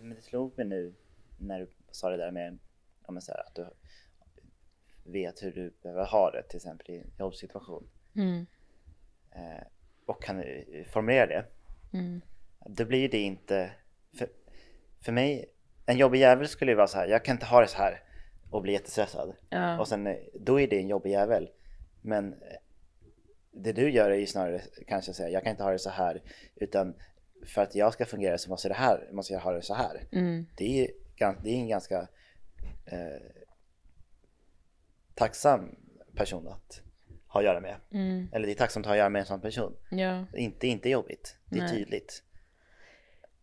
Men 0.00 0.14
det 0.14 0.22
slog 0.22 0.58
mig 0.58 0.66
nu 0.66 0.94
när 1.38 1.60
du 1.60 1.66
sa 1.90 2.10
det 2.10 2.16
där 2.16 2.30
med 2.30 2.58
ja, 3.06 3.12
men 3.12 3.22
så 3.22 3.32
här, 3.32 3.40
att 3.40 3.54
du 3.54 3.66
vet 5.04 5.42
hur 5.42 5.52
du 5.52 5.74
behöver 5.82 6.04
ha 6.04 6.30
det 6.30 6.42
till 6.42 6.56
exempel 6.56 6.90
i 6.94 6.98
en 6.98 7.10
jobbsituation 7.18 7.88
Mm. 8.16 8.46
eh, 9.30 9.64
och 10.06 10.22
kan 10.22 10.44
formulera 10.92 11.26
det. 11.26 11.44
Mm. 11.92 12.20
Då 12.66 12.84
blir 12.84 13.08
det 13.08 13.18
inte... 13.18 13.70
För, 14.18 14.28
för 15.00 15.12
mig, 15.12 15.52
en 15.86 15.96
jobbig 15.96 16.20
jävel 16.20 16.48
skulle 16.48 16.70
ju 16.70 16.76
vara 16.76 16.86
så 16.86 16.98
här, 16.98 17.06
jag 17.08 17.24
kan 17.24 17.36
inte 17.36 17.46
ha 17.46 17.60
det 17.60 17.66
så 17.66 17.76
här 17.76 18.02
och 18.50 18.62
bli 18.62 18.72
jättestressad. 18.72 19.36
Ja. 19.48 19.80
Och 19.80 19.88
sen, 19.88 20.06
eh, 20.06 20.16
då 20.34 20.60
är 20.60 20.68
det 20.68 20.78
en 20.78 20.88
jobbig 20.88 21.10
jävel. 21.10 21.50
Men 22.02 22.32
eh, 22.32 22.38
det 23.52 23.72
du 23.72 23.90
gör 23.90 24.10
är 24.10 24.16
ju 24.16 24.26
snarare 24.26 24.62
kanske 24.86 25.14
säga, 25.14 25.28
jag 25.28 25.42
kan 25.42 25.50
inte 25.50 25.62
ha 25.62 25.70
det 25.70 25.78
så 25.78 25.90
här. 25.90 26.22
Utan 26.56 26.94
för 27.46 27.62
att 27.62 27.74
jag 27.74 27.92
ska 27.92 28.06
fungera 28.06 28.38
så 28.38 28.50
måste, 28.50 28.68
det 28.68 28.74
här, 28.74 29.08
måste 29.12 29.32
jag 29.32 29.40
ha 29.40 29.52
det 29.52 29.62
så 29.62 29.74
här. 29.74 30.08
Mm. 30.12 30.46
Det 30.56 30.64
är, 30.64 30.82
ju 30.82 30.88
det 31.42 31.50
är 31.50 31.54
en 31.54 31.68
ganska 31.68 32.08
eh, 32.86 33.22
tacksam 35.14 35.76
person 36.14 36.48
att 36.48 36.82
ha 37.26 37.40
att 37.40 37.46
göra 37.46 37.60
med. 37.60 37.76
Mm. 37.90 38.28
Eller 38.32 38.46
det 38.46 38.52
är 38.52 38.54
tacksamt 38.54 38.86
att 38.86 38.88
ha 38.88 38.94
att 38.94 38.98
göra 38.98 39.08
med 39.08 39.20
en 39.20 39.26
sån 39.26 39.40
person. 39.40 39.76
Ja, 39.90 40.26
Inte, 40.34 40.66
inte 40.66 40.88
jobbigt, 40.88 41.36
det 41.44 41.58
är 41.58 41.62
Nej. 41.62 41.70
tydligt. 41.78 42.22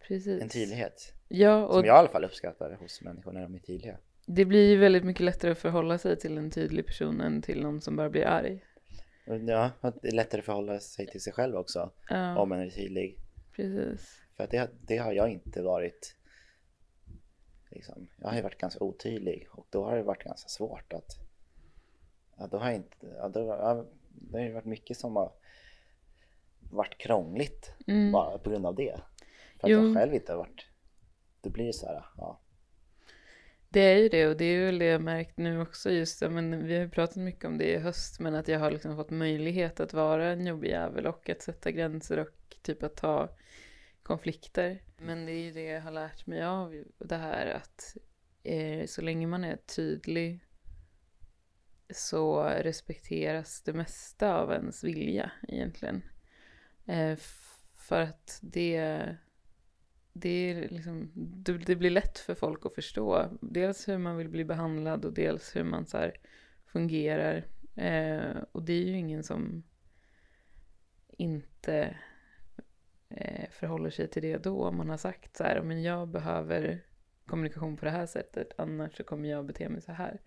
precis. 0.07 0.41
En 0.41 0.49
tydlighet. 0.49 1.13
Ja, 1.27 1.65
och 1.65 1.73
Som 1.73 1.85
jag 1.85 1.95
i 1.95 1.99
alla 1.99 2.09
fall 2.09 2.25
uppskattar 2.25 2.77
hos 2.79 3.01
människor 3.01 3.31
när 3.31 3.41
de 3.41 3.55
är 3.55 3.59
tydliga. 3.59 3.97
Det 4.29 4.45
blir 4.45 4.69
ju 4.69 4.77
väldigt 4.77 5.03
mycket 5.03 5.23
lättare 5.25 5.51
att 5.51 5.57
förhålla 5.57 5.97
sig 5.97 6.19
till 6.19 6.37
en 6.37 6.51
tydlig 6.51 6.85
person 6.85 7.21
än 7.21 7.41
till 7.41 7.61
någon 7.61 7.81
som 7.81 7.95
bara 7.95 8.09
blir 8.09 8.25
arg. 8.25 8.63
Ja, 9.25 9.71
det 10.01 10.07
är 10.07 10.11
lättare 10.11 10.39
att 10.39 10.45
förhålla 10.45 10.79
sig 10.79 11.07
till 11.07 11.21
sig 11.21 11.33
själv 11.33 11.55
också 11.55 11.91
Ja, 12.09 12.37
om 12.39 12.49
man 12.49 12.59
är 12.59 12.69
tydlig. 12.69 13.17
precis. 13.55 14.21
För 14.35 14.43
att 14.43 14.51
det, 14.51 14.69
det 14.81 14.97
har 14.97 15.11
jag 15.13 15.29
inte 15.29 15.61
varit. 15.61 16.15
Liksom, 17.69 18.07
jag 18.21 18.27
har 18.29 18.35
ju 18.35 18.41
varit 18.41 18.57
ganska 18.57 18.83
otydlig 18.83 19.47
och 19.51 19.67
då 19.69 19.83
har 19.85 19.95
det 19.97 20.03
varit 20.03 20.23
ganska 20.23 20.49
svårt 20.49 20.93
att... 20.93 21.17
Ja, 22.37 22.47
då 22.47 22.57
har 22.57 22.65
jag 22.67 22.75
inte... 22.75 22.95
Ja, 23.17 23.29
då, 23.29 23.39
ja, 23.39 23.85
det 24.09 24.37
har 24.37 24.45
ju 24.45 24.51
varit 24.53 24.65
mycket 24.65 24.97
som 24.97 25.15
har 25.15 25.31
varit 26.71 26.97
krångligt 26.97 27.71
Mm. 27.87 28.11
bara 28.11 28.37
på 28.37 28.49
grund 28.49 28.65
av 28.65 28.75
det. 28.75 29.01
För 29.59 29.67
att 29.67 29.71
Jo. 29.71 29.83
jag 29.87 29.95
själv 29.95 30.13
inte 30.13 30.31
har 30.31 30.37
varit... 30.37 30.65
Då 31.41 31.49
blir 31.49 31.65
det 31.65 31.73
så 31.73 31.85
här, 31.85 32.05
ja. 32.17 32.39
Det 33.69 33.80
är 33.80 33.97
ju 33.97 34.10
det 34.10 34.27
och 34.27 34.38
det 34.38 34.45
är 34.45 34.65
väl 34.65 34.80
det 34.80 34.86
jag 34.86 35.01
märkt 35.01 35.38
nu 35.38 35.62
också 35.62 35.91
just 35.91 36.21
men 36.21 36.67
vi 36.67 36.75
har 36.75 36.82
ju 36.82 36.89
pratat 36.89 37.17
mycket 37.17 37.45
om 37.45 37.58
det 37.58 37.71
i 37.71 37.77
höst 37.77 38.19
men 38.19 38.36
att 38.36 38.47
jag 38.47 38.60
har 38.60 38.71
liksom 38.71 38.95
fått 38.95 39.10
möjlighet 39.10 39.80
att 39.80 39.93
vara 39.93 40.32
en 40.32 40.47
jobbig 40.47 40.69
jävel 40.69 41.08
och 41.08 41.30
att 41.30 41.41
sätta 41.41 41.71
gränser 41.71 42.17
och 42.19 42.58
typ 42.62 42.84
att 42.84 42.95
ta 42.95 43.30
konflikter. 44.03 44.82
Men 44.97 45.25
det 45.25 45.32
är 45.32 45.41
ju 45.41 45.51
det 45.51 45.63
jag 45.63 45.82
har 45.82 45.91
lärt 45.91 46.27
mig 46.27 46.43
av 46.43 46.84
det 46.97 47.15
här 47.15 47.47
att 47.47 47.97
eh, 48.43 48.86
så 48.86 49.01
länge 49.01 49.27
man 49.27 49.43
är 49.43 49.56
tydlig 49.56 50.39
så 51.89 52.43
respekteras 52.43 53.62
det 53.62 53.73
mesta 53.73 54.36
av 54.36 54.51
ens 54.51 54.84
vilja 54.84 55.32
egentligen. 55.47 56.03
Eh, 56.86 57.17
för 57.77 58.01
att 58.01 58.39
det 58.41 59.17
det, 60.19 60.30
är 60.30 60.69
liksom, 60.69 61.12
det, 61.65 61.75
blir 61.75 61.89
lätt 61.89 62.17
för 62.19 62.36
folk 62.36 62.65
att 62.65 62.73
förstå. 62.73 63.30
Dels 63.41 63.88
hur 63.88 63.97
man 63.97 64.17
vill 64.17 64.30
bli 64.30 64.45
behandlad 64.45 65.06
och 65.06 65.13
dels 65.13 65.56
hur 65.56 65.63
man 65.63 65.86
så 65.86 66.12
fungerar. 66.65 67.43
Eh, 67.75 68.38
och 68.51 68.63
det 68.63 68.73
är 68.73 68.84
ju 68.84 68.97
ingen 68.97 69.23
som 69.23 69.63
inte 71.08 71.97
eh, 73.10 73.49
förhåller 73.51 73.89
sig 73.89 74.08
till 74.08 74.21
det 74.21 74.38
då. 74.38 74.65
Om 74.67 74.77
man 74.77 74.89
har 74.89 74.97
sagt 74.97 75.38
så 75.38 75.43
här, 75.43 75.62
men 75.62 75.84
jag 75.84 76.08
behöver 76.08 76.84
kommunikation 77.25 77.77
på 77.77 77.86
det 77.86 77.91
här 77.91 78.06
sättet, 78.06 78.53
annars 78.58 78.97
så 78.97 79.03
kommer 79.03 79.30
jag 79.30 79.45
bete 79.45 79.69
mig 79.69 79.82
så 79.82 79.91
här. 79.91 80.21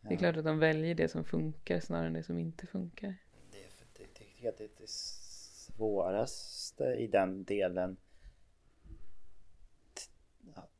Det 0.00 0.08
är 0.08 0.12
Ja. 0.12 0.18
klart 0.18 0.36
att 0.36 0.44
de 0.44 0.58
väljer 0.58 0.94
det 0.94 1.08
som 1.08 1.24
funkar 1.24 1.80
snarare 1.80 2.06
än 2.06 2.12
det 2.12 2.22
som 2.22 2.38
inte 2.38 2.66
funkar. 2.66 3.14
Det, 3.52 3.58
det, 3.98 4.08
det, 4.40 4.50
det, 4.58 4.78
det, 4.78 4.88
svåraste 4.88 6.84
i 6.84 7.06
den 7.06 7.44
delen 7.44 7.96
ja, 8.00 8.05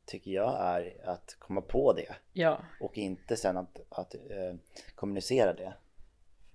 tycker 0.07 0.31
jag 0.31 0.61
är 0.61 1.09
att 1.09 1.35
komma 1.39 1.61
på 1.61 1.93
det 1.93 2.15
Ja, 2.33 2.59
och 2.79 2.97
inte 2.97 3.37
sen 3.37 3.57
att, 3.57 3.79
att 3.89 4.15
eh, 4.15 4.55
kommunicera 4.95 5.53
det. 5.53 5.73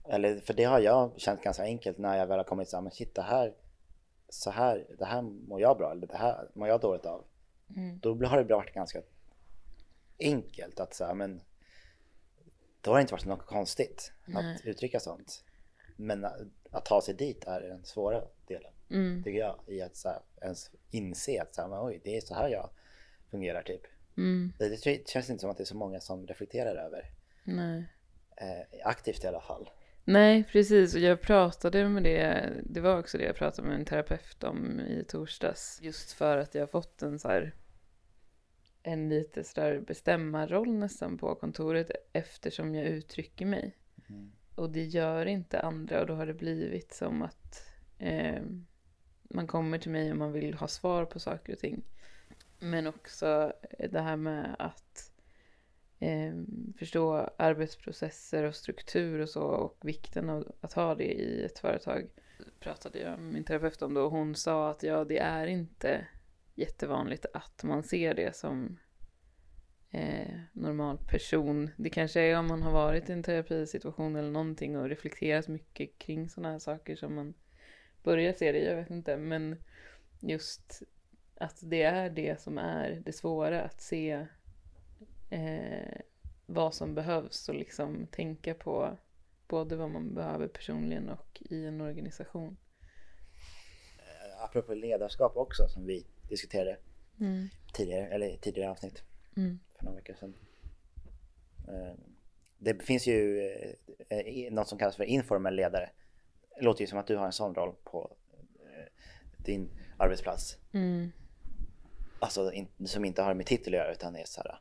Eller 0.04 0.40
för 0.40 0.54
det 0.54 0.64
har 0.64 0.80
jag 0.80 1.20
känt 1.20 1.42
ganska 1.42 1.62
enkelt 1.62 1.98
när 1.98 2.16
jag 2.16 2.26
väl 2.26 2.38
har 2.38 2.44
kommit 2.44 2.68
samman. 2.68 2.92
Shit, 2.92 3.14
det 3.14 3.22
här, 3.22 3.54
så 4.28 4.50
här, 4.50 4.86
det 4.98 5.04
här 5.04 5.22
mår 5.22 5.60
jag 5.60 5.78
bra 5.78 5.90
eller 5.90 6.06
det 6.06 6.16
här 6.16 6.48
mår 6.54 6.68
jag 6.68 6.80
dåligt 6.80 7.06
av. 7.06 7.24
Mm. 7.76 7.98
Då 7.98 8.14
har 8.26 8.44
det 8.44 8.54
varit 8.54 8.74
ganska 8.74 9.02
enkelt 10.18 10.80
att 10.80 10.94
säga 10.94 11.14
men 11.14 11.40
då 12.80 12.90
har 12.90 12.96
det 12.96 13.00
inte 13.00 13.14
varit 13.14 13.26
något 13.26 13.46
konstigt 13.46 14.12
Nej. 14.24 14.54
att 14.54 14.66
uttrycka 14.66 15.00
sånt. 15.00 15.44
Men 15.96 16.24
att, 16.24 16.40
att 16.70 16.84
ta 16.84 17.00
sig 17.00 17.14
dit 17.14 17.44
är 17.44 17.60
den 17.60 17.84
svåra 17.84 18.22
delen 18.46 18.72
mm, 18.90 19.22
tycker 19.22 19.38
jag 19.38 19.58
i 19.66 19.82
att 19.82 19.96
så 19.96 20.08
här, 20.08 20.20
ens 20.40 20.70
inse 20.90 21.42
att 21.42 21.54
så 21.54 21.62
här, 21.62 21.68
men, 21.68 21.80
oj, 21.80 22.00
det 22.04 22.16
är 22.16 22.20
så 22.20 22.34
här 22.34 22.48
jag 22.48 22.70
fungerar 23.32 23.62
typ. 23.62 23.82
mm, 24.16 24.52
Det, 24.58 24.68
det 24.84 25.08
känns 25.08 25.30
inte 25.30 25.40
som 25.40 25.50
att 25.50 25.56
det 25.56 25.62
är 25.62 25.74
så 25.74 25.76
många 25.76 26.00
som 26.00 26.26
reflekterar 26.26 26.76
över 26.76 27.10
nej. 27.44 27.84
eh, 28.36 28.86
aktivt 28.86 29.24
i 29.24 29.26
alla 29.26 29.40
fall. 29.40 29.70
Nej, 30.04 30.44
precis. 30.44 30.94
Och 30.94 31.00
jag 31.00 31.20
pratade 31.20 31.88
med 31.88 32.02
det, 32.02 32.50
det 32.62 32.80
var 32.80 32.98
också 32.98 33.18
det 33.18 33.24
jag 33.24 33.36
pratade 33.36 33.68
med 33.68 33.76
en 33.78 33.84
terapeut 33.84 34.44
om 34.44 34.80
i 34.80 35.04
torsdags. 35.08 35.78
Just 35.82 36.12
för 36.12 36.38
att 36.38 36.54
jag 36.54 36.70
fått 36.70 37.02
en 37.02 37.18
så 37.18 37.28
här, 37.28 37.54
en 38.82 39.08
lite 39.08 39.44
sådär 39.44 39.80
bestämmarroll 39.80 40.74
nästan 40.74 41.18
på 41.18 41.34
kontoret 41.34 41.90
eftersom 42.12 42.74
jag 42.74 42.86
uttrycker 42.86 43.46
mig. 43.46 43.76
Mm. 44.08 44.32
Och 44.54 44.70
det 44.70 44.84
gör 44.84 45.26
inte 45.26 45.60
andra 45.60 46.00
och 46.00 46.06
då 46.06 46.14
har 46.14 46.26
det 46.26 46.34
blivit 46.34 46.94
som 46.94 47.22
att 47.22 47.62
eh, 47.98 48.42
man 49.22 49.46
kommer 49.46 49.78
till 49.78 49.90
mig 49.90 50.12
om 50.12 50.18
man 50.18 50.32
vill 50.32 50.54
ha 50.54 50.68
svar 50.68 51.04
på 51.04 51.20
saker 51.20 51.52
och 51.52 51.58
ting. 51.58 51.82
Men 52.62 52.86
också 52.86 53.52
det 53.90 54.00
här 54.00 54.16
med 54.16 54.56
att 54.58 55.12
eh, 55.98 56.32
förstå 56.78 57.30
arbetsprocesser 57.36 58.44
och 58.44 58.54
struktur 58.54 59.20
och 59.20 59.28
så 59.28 59.42
och 59.42 59.78
vikten 59.80 60.30
av 60.30 60.52
att 60.60 60.72
ha 60.72 60.94
det 60.94 61.12
i 61.12 61.44
ett 61.44 61.58
företag. 61.58 62.08
Pratade 62.60 62.98
jag 62.98 63.18
med 63.18 63.32
min 63.32 63.44
terapeut 63.44 63.82
om 63.82 63.94
då 63.94 64.04
och 64.04 64.10
hon 64.10 64.34
sa 64.34 64.70
att 64.70 64.82
ja, 64.82 65.04
det 65.04 65.18
är 65.18 65.46
inte 65.46 66.06
jättevanligt 66.54 67.26
att 67.34 67.64
man 67.64 67.82
ser 67.82 68.14
det 68.14 68.36
som 68.36 68.78
eh, 69.90 70.40
normal 70.52 70.98
person. 70.98 71.70
Det 71.76 71.90
kanske 71.90 72.20
är 72.20 72.38
om 72.38 72.46
man 72.46 72.62
har 72.62 72.72
varit 72.72 73.08
i 73.08 73.12
en 73.12 73.22
terapisituation 73.22 74.16
eller 74.16 74.30
någonting 74.30 74.76
och 74.76 74.88
reflekterat 74.88 75.48
mycket 75.48 75.98
kring 75.98 76.28
sådana 76.28 76.52
här 76.52 76.58
saker 76.58 76.96
som 76.96 77.14
man 77.14 77.34
börjar 78.02 78.32
se 78.32 78.52
det, 78.52 78.58
jag 78.58 78.76
vet 78.76 78.90
inte. 78.90 79.16
Men 79.16 79.56
just 80.20 80.82
att 81.42 81.58
det 81.62 81.82
är 81.82 82.10
det 82.10 82.40
som 82.40 82.58
är 82.58 83.02
det 83.04 83.12
svåra, 83.12 83.62
att 83.62 83.80
se 83.80 84.26
eh, 85.30 86.00
vad 86.46 86.74
som 86.74 86.94
behövs 86.94 87.48
och 87.48 87.54
liksom 87.54 88.06
tänka 88.06 88.54
på 88.54 88.96
både 89.48 89.76
vad 89.76 89.90
man 89.90 90.14
behöver 90.14 90.48
personligen 90.48 91.08
och 91.08 91.42
i 91.50 91.66
en 91.66 91.80
organisation. 91.80 92.56
Eh, 93.98 94.44
apropå 94.44 94.74
ledarskap 94.74 95.36
också 95.36 95.68
som 95.68 95.86
vi 95.86 96.06
diskuterade 96.28 96.76
Mm. 97.20 97.48
tidigare, 97.72 98.06
eller 98.06 98.36
tidigare 98.36 98.70
avsnitt 98.70 99.02
Mm. 99.36 99.58
för 99.78 99.84
några 99.84 99.96
veckor 99.96 100.14
sedan. 100.14 100.34
Eh, 101.68 101.94
Det 102.58 102.82
finns 102.82 103.06
ju 103.06 103.40
eh, 104.08 104.52
något 104.52 104.68
som 104.68 104.78
kallas 104.78 104.96
för 104.96 105.04
informell 105.04 105.54
ledare. 105.54 105.90
Det 106.56 106.62
låter 106.64 106.80
ju 106.80 106.86
som 106.86 106.98
att 106.98 107.06
du 107.06 107.16
har 107.16 107.26
en 107.26 107.32
sån 107.32 107.54
roll 107.54 107.74
på 107.84 108.16
din 109.36 109.70
arbetsplats. 109.98 110.58
Mm. 110.72 111.12
Alltså 112.22 112.52
in, 112.52 112.68
som 112.86 113.04
inte 113.04 113.22
har 113.22 113.34
med 113.34 113.46
titel 113.46 113.74
att 113.74 113.78
göra 113.78 113.92
utan 113.92 114.16
är 114.16 114.24
så 114.24 114.40
här, 114.40 114.60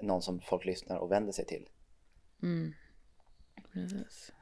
någon 0.00 0.22
som 0.22 0.40
folk 0.40 0.64
lyssnar 0.64 0.96
och 0.96 1.12
vänder 1.12 1.32
sig 1.32 1.44
till. 1.44 1.68
Mm. 2.42 2.72
Precis. 3.72 4.32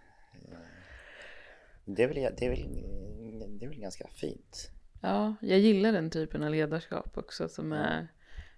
Det 1.85 2.03
är 2.03 2.09
väl, 2.09 2.17
det 2.37 2.47
är 2.47 2.51
väl, 2.51 3.59
det 3.59 3.65
är 3.65 3.69
väl 3.69 3.81
ganska 3.81 4.09
fint. 4.09 4.71
Ja, 5.03 5.35
jag 5.41 5.59
gillar 5.59 5.93
den 5.93 6.11
typen 6.11 6.43
av 6.43 6.51
ledarskap 6.51 7.19
också 7.19 7.49
som 7.49 7.73
är 7.73 8.09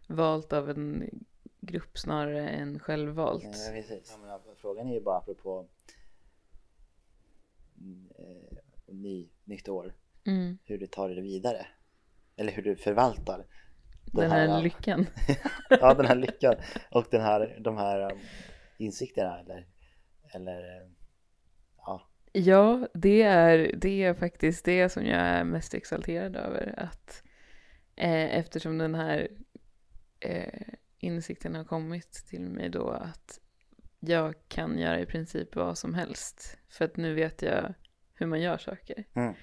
valt 0.09 0.53
av 0.53 0.71
en 0.71 1.11
grupp 1.61 1.99
snarare 1.99 2.49
än 2.49 2.79
självvalt. 2.79 3.45
Ja, 3.45 3.73
precis. 3.73 4.19
Ja, 4.27 4.41
frågan 4.57 4.89
är 4.89 4.95
ju 4.95 5.01
bara 5.01 5.19
apropå 5.19 5.67
mm, 7.79 8.09
eh, 8.19 8.59
ny, 8.95 9.29
nytt 9.45 9.69
år, 9.69 9.95
Mm. 10.27 10.59
hur 10.65 10.79
du 10.79 10.87
tar 10.87 11.09
det 11.09 11.21
vidare. 11.21 11.67
Eller 12.37 12.53
hur 12.53 12.63
du 12.63 12.77
förvaltar 12.77 13.47
Den 14.13 14.31
här 14.31 14.63
lyckan. 14.63 15.07
ja, 15.71 15.95
den 15.95 16.07
här 16.07 16.15
lyckan 16.15 16.55
och 16.91 17.07
den 17.11 17.21
här, 17.21 17.59
de 17.61 17.77
här 17.77 18.13
um, 18.13 18.19
insikterna 18.79 19.41
eller, 19.41 19.67
eller 20.35 20.59
eh, 20.59 20.89
ja, 21.77 22.11
Ja, 22.33 22.89
det 22.95 23.23
är, 23.23 23.71
det 23.77 24.03
är 24.03 24.15
faktiskt 24.15 24.65
det 24.65 24.89
som 24.89 25.07
jag 25.07 25.21
är 25.21 25.45
mest 25.45 25.75
exalterad 25.75 26.37
över. 26.37 26.75
Att 26.77 27.23
eh, 27.97 28.39
eftersom 28.39 28.79
den 28.79 28.95
här 28.95 29.29
eh, 30.21 30.63
insikten 30.99 31.55
har 31.55 31.65
kommit 31.65 32.13
till 32.13 32.51
mig 32.51 32.69
då 32.69 32.91
att 32.91 33.41
jag 34.01 34.35
kan 34.49 34.79
göra 34.79 35.01
i 35.01 35.07
princip 35.07 35.57
vad 35.57 35.79
som 35.79 35.95
helst. 35.95 36.59
För 36.69 36.85
att 36.85 36.97
nu 36.97 37.15
vet 37.15 37.43
jag 37.43 37.75
hur 38.15 38.27
man 38.27 38.41
gör 38.41 38.59
saker. 38.59 39.05
Mm. 39.15 39.35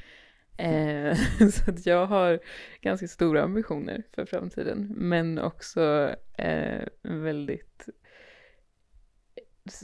Eh, 0.57 1.15
så 1.51 1.71
att 1.71 1.85
jag 1.85 2.05
har 2.05 2.39
ganska 2.81 3.07
stora 3.07 3.43
ambitioner 3.43 4.03
för 4.11 4.25
framtiden. 4.25 4.93
Men 4.97 5.39
också 5.39 6.15
eh, 6.37 6.87
väldigt 7.01 7.89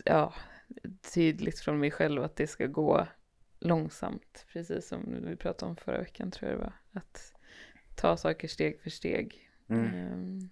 ja, 0.06 0.34
tydligt 1.14 1.60
från 1.60 1.80
mig 1.80 1.92
själv 1.92 2.24
att 2.24 2.36
det 2.36 2.48
ska 2.48 2.66
gå 2.68 3.08
långsamt. 3.60 4.46
Precis 4.54 4.88
som 4.88 5.26
vi 5.26 5.36
pratade 5.36 5.70
om 5.70 5.76
förra 5.76 6.00
veckan 6.00 6.32
tror 6.32 6.52
jag 6.52 6.60
det 6.60 6.64
var. 6.64 6.74
Att 6.94 7.34
ta 7.96 8.18
saker 8.18 8.48
steg 8.48 8.82
för 8.82 8.90
steg. 8.90 9.50
mm. 9.70 9.86
Ehm, 9.86 10.50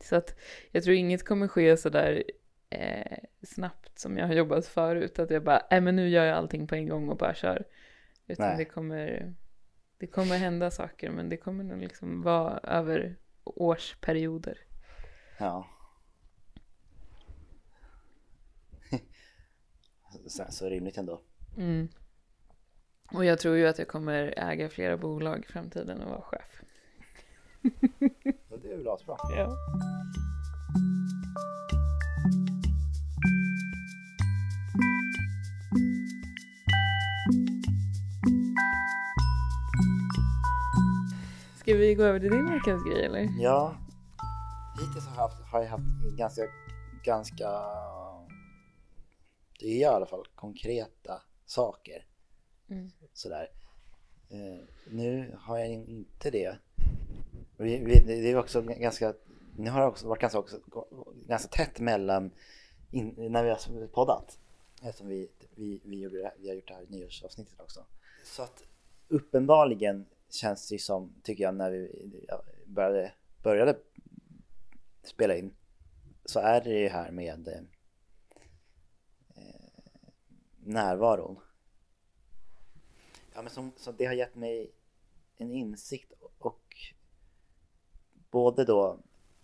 Så 0.00 0.16
att 0.16 0.38
jag 0.70 0.84
tror 0.84 0.96
inget 0.96 1.24
kommer 1.24 1.48
ske 1.48 1.76
sådär 1.76 2.22
eh, 2.70 3.18
snabbt 3.42 3.98
som 3.98 4.18
jag 4.18 4.26
har 4.26 4.34
jobbat 4.34 4.66
förut. 4.66 5.18
Att 5.18 5.30
jag 5.30 5.44
bara, 5.44 5.62
nej 5.70 5.80
men 5.80 5.96
nu 5.96 6.08
gör 6.08 6.24
jag 6.24 6.36
allting 6.36 6.66
på 6.66 6.74
en 6.74 6.88
gång 6.88 7.08
och 7.08 7.16
bara 7.16 7.34
kör. 7.34 7.64
Utan 8.26 8.48
Nej. 8.48 8.56
det 8.58 8.64
kommer, 8.64 9.34
det 10.00 10.06
kommer 10.06 10.38
hända 10.38 10.70
saker 10.70 11.10
men 11.10 11.28
det 11.28 11.36
kommer 11.36 11.64
nog 11.64 11.78
liksom 11.78 12.22
vara 12.22 12.58
över 12.58 13.16
årsperioder. 13.44 14.58
ja. 15.38 15.68
så, 20.26 20.44
så 20.50 20.68
rimligt 20.68 20.98
ändå. 20.98 21.20
Mm. 21.56 21.88
Och 23.12 23.24
jag 23.24 23.38
tror 23.38 23.56
ju 23.56 23.66
att 23.66 23.78
jag 23.78 23.88
kommer 23.88 24.34
äga 24.36 24.68
flera 24.68 24.96
bolag 24.96 25.44
i 25.48 25.52
framtiden 25.52 26.02
och 26.02 26.10
vara 26.10 26.22
chef. 26.22 26.62
Det 28.62 28.72
är 28.72 28.76
väl 28.76 28.88
asbra. 28.88 29.16
Ja. 29.36 29.56
Ska 41.60 41.74
vi 41.74 41.94
gå 41.94 42.02
över 42.02 42.20
till 42.20 42.30
din 42.30 42.50
veckans 42.50 42.84
grej 42.84 43.04
eller? 43.04 43.28
Ja, 43.38 43.76
hittills 44.80 45.06
har 45.06 45.14
jag 45.14 45.22
haft, 45.22 45.42
har 45.52 45.62
jag 45.62 45.68
haft 45.68 46.16
ganska, 46.18 46.42
ganska, 47.04 47.48
det 49.58 49.66
är 49.66 49.76
i 49.76 49.84
alla 49.84 50.06
fall 50.06 50.24
konkreta 50.34 51.22
saker. 51.46 52.06
Mm. 52.68 52.90
Sådär. 53.12 53.48
Eh, 54.30 54.64
nu 54.90 55.36
har 55.40 55.58
jag 55.58 55.68
in- 55.68 55.88
inte 55.88 56.30
det. 56.30 56.58
Vi, 57.56 57.78
vi, 57.78 58.00
det 58.00 58.30
är 58.30 58.36
också 58.36 58.62
ganska, 58.62 59.14
nu 59.56 59.70
har 59.70 59.80
det 59.80 59.86
också 59.86 60.08
varit 60.08 60.20
ganska, 60.20 60.38
också, 60.38 60.60
ganska 61.26 61.48
tätt 61.48 61.80
mellan 61.80 62.30
in, 62.90 63.14
när 63.16 63.44
vi 63.44 63.50
har 63.50 63.86
poddat. 63.86 64.38
Eftersom 64.82 65.08
vi, 65.08 65.30
vi, 65.54 65.80
vi, 65.84 66.00
gjorde 66.00 66.16
det 66.16 66.32
vi 66.38 66.48
har 66.48 66.54
gjort 66.54 66.68
det 66.68 66.74
här 66.74 66.86
nyårsavsnittet 66.88 67.60
också. 67.60 67.84
Så 68.24 68.42
att 68.42 68.62
uppenbarligen 69.08 70.06
känns 70.30 70.68
det 70.68 70.78
som, 70.78 71.14
tycker 71.22 71.44
jag, 71.44 71.54
när 71.54 71.70
vi 71.70 72.26
började, 72.66 73.12
började 73.42 73.78
spela 75.02 75.36
in 75.36 75.54
så 76.24 76.40
är 76.40 76.60
det 76.60 76.78
ju 76.78 76.88
här 76.88 77.10
med 77.10 77.48
eh, 77.48 77.62
närvaron. 80.58 81.40
Ja, 83.34 83.42
men 83.42 83.50
som, 83.50 83.72
så 83.76 83.92
det 83.92 84.04
har 84.04 84.14
gett 84.14 84.34
mig 84.34 84.72
en 85.36 85.50
insikt 85.50 86.12
och 86.38 86.76
både 88.30 88.64
då 88.64 89.00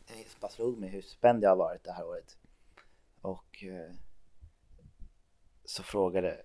eh, 0.06 0.16
det 0.16 0.40
bara 0.40 0.50
slog 0.50 0.78
mig 0.78 0.88
hur 0.88 1.02
spänd 1.02 1.44
jag 1.44 1.50
har 1.50 1.56
varit 1.56 1.84
det 1.84 1.92
här 1.92 2.06
året. 2.06 2.36
Och 3.20 3.64
eh, 3.64 3.92
så 5.64 5.82
frågade, 5.82 6.42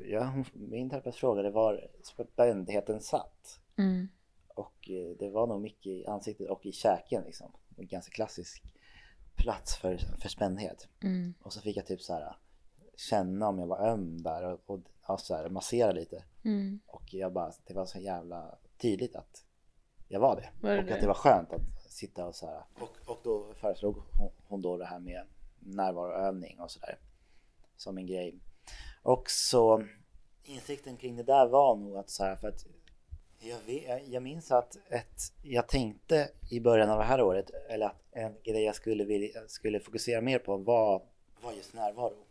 ja, 0.00 0.34
min 0.52 0.90
terapeut 0.90 1.16
frågade 1.16 1.50
var 1.50 1.88
spändheten 2.32 3.00
satt. 3.00 3.60
Mm. 3.76 4.08
Och 4.48 4.90
eh, 4.90 5.16
det 5.18 5.30
var 5.30 5.46
nog 5.46 5.60
mycket 5.60 5.86
i 5.86 6.06
ansiktet 6.06 6.48
och 6.48 6.66
i 6.66 6.72
käken 6.72 7.24
liksom. 7.24 7.52
En 7.76 7.86
ganska 7.86 8.12
klassisk 8.12 8.62
plats 9.36 9.76
för, 9.76 9.96
för 9.96 10.28
spändhet. 10.28 10.88
Mm. 11.02 11.34
Och 11.42 11.52
så 11.52 11.60
fick 11.60 11.76
jag 11.76 11.86
typ 11.86 12.00
så 12.00 12.12
här 12.12 12.36
känna 12.96 13.48
om 13.48 13.58
jag 13.58 13.66
var 13.66 13.88
öm 13.88 14.22
där 14.22 14.52
och, 14.52 14.60
och 14.66 14.80
ja, 15.08 15.18
så 15.18 15.34
här, 15.34 15.48
massera 15.48 15.92
lite. 15.92 16.24
Mm. 16.44 16.80
Och 16.86 17.14
jag 17.14 17.32
bara, 17.32 17.52
det 17.66 17.74
var 17.74 17.86
så 17.86 17.98
jävla 17.98 18.58
tydligt 18.76 19.16
att 19.16 19.44
jag 20.08 20.20
var 20.20 20.36
det. 20.36 20.50
Var 20.60 20.70
det 20.70 20.78
och 20.78 20.84
det? 20.84 20.94
att 20.94 21.00
det 21.00 21.06
var 21.06 21.14
skönt 21.14 21.52
att 21.52 21.92
sitta 21.92 22.26
och 22.26 22.34
så 22.34 22.46
här. 22.46 22.64
Och, 22.74 23.10
och 23.10 23.20
då 23.24 23.54
föreslog 23.54 23.96
hon, 23.96 24.30
hon 24.48 24.62
då 24.62 24.76
det 24.76 24.84
här 24.84 24.98
med 24.98 25.26
närvaroövning 25.58 26.60
och 26.60 26.70
sådär. 26.70 26.98
Som 27.76 27.98
en 27.98 28.06
grej. 28.06 28.40
Och 29.02 29.30
så 29.30 29.84
insikten 30.44 30.96
kring 30.96 31.16
det 31.16 31.22
där 31.22 31.46
var 31.46 31.76
nog 31.76 31.96
att 31.96 32.10
så 32.10 32.24
här 32.24 32.36
för 32.36 32.48
att 32.48 32.66
jag, 33.38 33.60
vet, 33.60 34.08
jag 34.08 34.22
minns 34.22 34.50
att 34.50 34.76
ett, 34.88 35.32
jag 35.42 35.68
tänkte 35.68 36.30
i 36.50 36.60
början 36.60 36.90
av 36.90 36.98
det 36.98 37.04
här 37.04 37.22
året, 37.22 37.50
eller 37.68 37.86
att 37.86 38.02
en 38.10 38.36
grej 38.42 38.62
jag 38.62 38.74
skulle, 38.74 39.04
vilja, 39.04 39.48
skulle 39.48 39.80
fokusera 39.80 40.20
mer 40.20 40.38
på 40.38 40.56
var, 40.56 41.02
var 41.42 41.52
just 41.52 41.74
närvaro. 41.74 42.26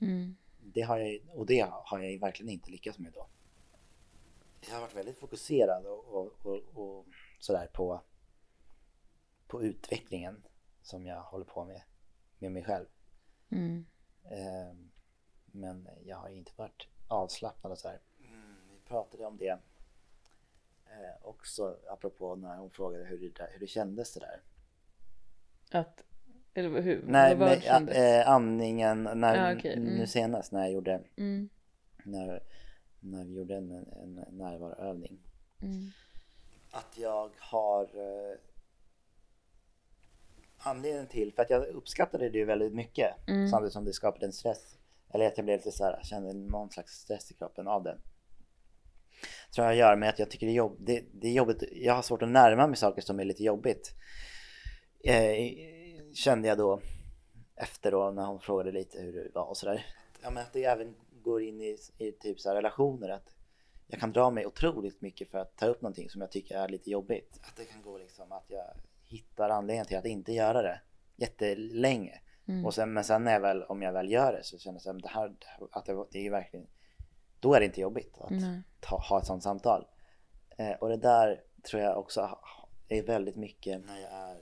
Mm. 0.00 0.36
Det 0.58 0.80
har 0.80 0.98
jag, 0.98 1.20
och 1.34 1.46
det 1.46 1.60
har 1.84 1.98
jag 1.98 2.20
verkligen 2.20 2.52
inte 2.52 2.70
lyckats 2.70 2.98
med 2.98 3.12
då. 3.12 3.26
Jag 4.68 4.74
har 4.74 4.80
varit 4.80 4.96
väldigt 4.96 5.18
fokuserad 5.18 5.86
och, 5.86 6.04
och, 6.04 6.46
och, 6.46 6.60
och 6.74 7.06
sådär 7.40 7.66
på, 7.72 8.00
på 9.46 9.62
utvecklingen 9.62 10.42
som 10.82 11.06
jag 11.06 11.22
håller 11.22 11.44
på 11.44 11.64
med, 11.64 11.82
med 12.38 12.52
mig 12.52 12.64
själv. 12.64 12.86
Mm. 13.50 13.86
Ehm, 14.30 14.90
men 15.56 15.88
jag 16.04 16.16
har 16.16 16.28
inte 16.28 16.52
varit 16.56 16.86
avslappnad 17.08 17.72
och 17.72 17.78
sådär. 17.78 18.00
Mm, 18.20 18.56
vi 18.72 18.88
pratade 18.88 19.24
om 19.26 19.36
det 19.36 19.48
eh, 19.48 19.58
också 21.22 21.76
apropå 21.88 22.34
när 22.36 22.56
hon 22.56 22.70
frågade 22.70 23.04
hur 23.04 23.18
det, 23.18 23.28
där- 23.34 23.50
hur 23.52 23.60
det 23.60 23.66
kändes 23.66 24.14
det 24.14 24.20
där. 24.20 24.40
Att, 25.80 26.04
eller 26.54 26.82
hur? 26.82 27.04
Nej, 27.06 27.34
vad 27.36 27.48
men, 27.48 27.60
kändes? 27.60 27.96
äh, 27.96 28.28
andningen 28.28 29.02
när, 29.14 29.50
Ja, 29.50 29.58
okej, 29.58 29.72
mm. 29.76 29.94
nu 29.94 30.06
senast 30.06 30.52
när 30.52 30.60
jag 30.60 30.72
gjorde 30.72 31.02
Mm. 31.16 31.48
när, 32.04 32.42
när 33.00 33.24
vi 33.24 33.34
gjorde 33.34 33.56
en, 33.56 33.70
en 33.72 34.14
närvaroövning. 34.30 35.18
Mm. 35.62 35.90
Att 36.70 36.98
jag 36.98 37.30
har 37.38 37.82
eh, 37.84 38.38
anledningen 40.58 41.06
till, 41.06 41.32
för 41.34 41.42
att 41.42 41.50
jag 41.50 41.66
uppskattade 41.66 42.28
det 42.28 42.38
ju 42.38 42.44
väldigt 42.44 42.72
mycket 42.74 43.14
Mm. 43.28 43.48
samtidigt 43.48 43.72
som 43.72 43.84
det 43.84 43.92
skapade 43.92 44.26
en 44.26 44.32
stress. 44.32 44.78
Eller 45.14 45.26
att 45.26 45.38
jag 45.38 45.44
blev 45.44 45.56
lite 45.56 45.72
så 45.72 45.84
här, 45.84 46.00
kände 46.02 46.32
någon 46.32 46.70
slags 46.70 46.92
stress 46.92 47.30
i 47.30 47.34
kroppen 47.34 47.68
av 47.68 47.82
det. 47.82 47.98
Tror 49.54 49.66
jag 49.66 49.76
gör 49.76 49.96
med 49.96 50.08
att 50.08 50.18
jag 50.18 50.30
tycker 50.30 50.46
det 50.46 50.52
är, 50.52 50.56
jobb, 50.56 50.76
det, 50.78 51.04
det 51.12 51.28
är 51.28 51.32
jobbigt, 51.32 51.62
jag 51.72 51.94
har 51.94 52.02
svårt 52.02 52.22
att 52.22 52.28
närma 52.28 52.66
mig 52.66 52.76
saker 52.76 53.02
som 53.02 53.20
är 53.20 53.24
lite 53.24 53.44
jobbigt. 53.44 53.94
Eh, 55.04 55.34
kände 56.14 56.48
jag 56.48 56.58
då 56.58 56.80
efter 57.56 57.90
då 57.90 58.10
när 58.10 58.26
hon 58.26 58.40
frågade 58.40 58.72
lite 58.72 58.98
hur 58.98 59.12
det 59.12 59.30
var 59.34 59.44
och 59.44 59.56
sådär. 59.56 59.86
Ja 60.22 60.30
men 60.30 60.42
att 60.42 60.52
det 60.52 60.64
även 60.64 60.94
går 61.22 61.42
in 61.42 61.60
i, 61.60 61.78
i 61.98 62.12
typ 62.12 62.40
så 62.40 62.48
här 62.48 62.56
relationer 62.56 63.08
att 63.08 63.36
jag 63.86 64.00
kan 64.00 64.12
dra 64.12 64.30
mig 64.30 64.46
otroligt 64.46 65.00
mycket 65.00 65.30
för 65.30 65.38
att 65.38 65.56
ta 65.56 65.66
upp 65.66 65.82
någonting 65.82 66.10
som 66.10 66.20
jag 66.20 66.30
tycker 66.30 66.58
är 66.58 66.68
lite 66.68 66.90
jobbigt. 66.90 67.40
Att 67.42 67.56
det 67.56 67.64
kan 67.64 67.82
gå 67.82 67.98
liksom 67.98 68.32
att 68.32 68.44
jag 68.48 68.64
hittar 69.04 69.50
anledningen 69.50 69.86
till 69.86 69.96
att 69.96 70.06
inte 70.06 70.32
göra 70.32 70.62
det 70.62 70.80
jättelänge. 71.16 72.20
Mm. 72.48 72.66
Och 72.66 72.74
sen, 72.74 72.92
men 72.92 73.04
sen 73.04 73.24
när 73.24 73.32
jag 73.32 73.40
väl, 73.40 73.62
om 73.62 73.82
jag 73.82 73.92
väl 73.92 74.10
gör 74.10 74.32
det 74.32 74.44
så 74.44 74.58
känner 74.58 74.80
jag 74.84 74.96
att 74.96 75.02
det 75.02 75.08
här, 75.08 75.36
att 75.70 75.84
det, 75.84 76.04
det 76.10 76.26
är 76.26 76.30
verkligen, 76.30 76.66
då 77.40 77.54
är 77.54 77.60
det 77.60 77.66
inte 77.66 77.80
jobbigt 77.80 78.18
att 78.18 78.32
ta, 78.80 78.98
ha 78.98 79.18
ett 79.18 79.26
sånt 79.26 79.42
samtal. 79.42 79.86
Eh, 80.56 80.72
och 80.72 80.88
det 80.88 80.96
där 80.96 81.40
tror 81.62 81.82
jag 81.82 81.98
också 81.98 82.38
är 82.88 83.02
väldigt 83.02 83.36
mycket 83.36 83.86
när 83.86 84.00
jag 84.00 84.12
är 84.12 84.38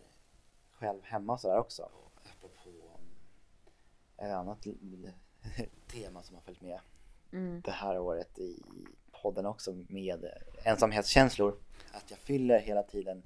själv 0.73 1.03
hemma 1.03 1.33
och 1.33 1.41
sådär 1.41 1.59
också. 1.59 1.83
Apropå 2.15 2.99
ett 4.17 4.33
annat 4.33 4.59
tema 5.93 6.23
som 6.23 6.35
har 6.35 6.43
följt 6.43 6.61
med 6.63 6.81
Mm. 7.33 7.61
det 7.65 7.71
här 7.71 7.99
året 7.99 8.39
i 8.39 8.63
podden 9.23 9.47
också 9.47 9.73
med 9.89 10.27
ensamhetskänslor. 10.65 11.59
Att 11.93 12.11
jag 12.11 12.19
fyller 12.19 12.59
hela 12.59 12.83
tiden 12.83 13.23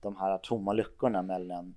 de 0.00 0.16
här 0.16 0.38
tomma 0.38 0.72
luckorna 0.72 1.22
mellan 1.22 1.74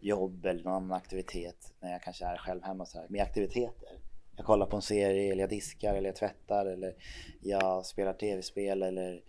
jobb 0.00 0.46
eller 0.46 0.64
någon 0.64 0.74
annan 0.74 0.92
aktivitet 0.92 1.72
när 1.80 1.92
jag 1.92 2.02
kanske 2.02 2.24
är 2.24 2.36
själv 2.36 2.62
hemma 2.62 2.86
så 2.86 2.98
här, 2.98 3.08
med 3.08 3.22
aktiviteter. 3.22 3.98
Jag 4.36 4.46
kollar 4.46 4.66
på 4.66 4.76
en 4.76 4.82
serie 4.82 5.32
eller 5.32 5.42
jag 5.42 5.50
diskar 5.50 5.94
eller 5.94 6.08
jag 6.08 6.16
tvättar 6.16 6.66
eller 6.66 6.94
jag 7.40 7.86
spelar 7.86 8.12
tv-spel 8.12 8.82
eller 8.82 9.24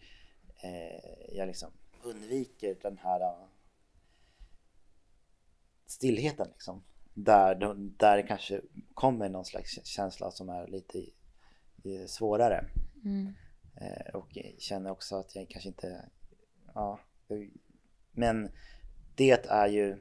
eh, 0.63 1.35
jag 1.37 1.47
liksom 1.47 1.71
undviker 2.03 2.75
den 2.81 2.97
här 2.97 3.21
eh, 3.21 3.47
stillheten 5.85 6.47
liksom. 6.47 6.83
Där, 7.13 7.55
de- 7.55 7.95
där 7.97 8.17
det 8.17 8.23
kanske 8.23 8.61
kommer 8.93 9.29
någon 9.29 9.45
slags 9.45 9.85
känsla 9.85 10.31
som 10.31 10.49
är 10.49 10.67
lite 10.67 10.99
eh, 11.83 12.05
svårare. 12.07 12.65
Mm. 13.05 13.33
Eh, 13.75 14.15
och 14.15 14.37
känner 14.57 14.91
också 14.91 15.15
att 15.15 15.35
jag 15.35 15.49
kanske 15.49 15.69
inte... 15.69 16.09
Ja, 16.73 16.99
men 18.11 18.51
det 19.15 19.45
är 19.45 19.67
ju... 19.67 19.97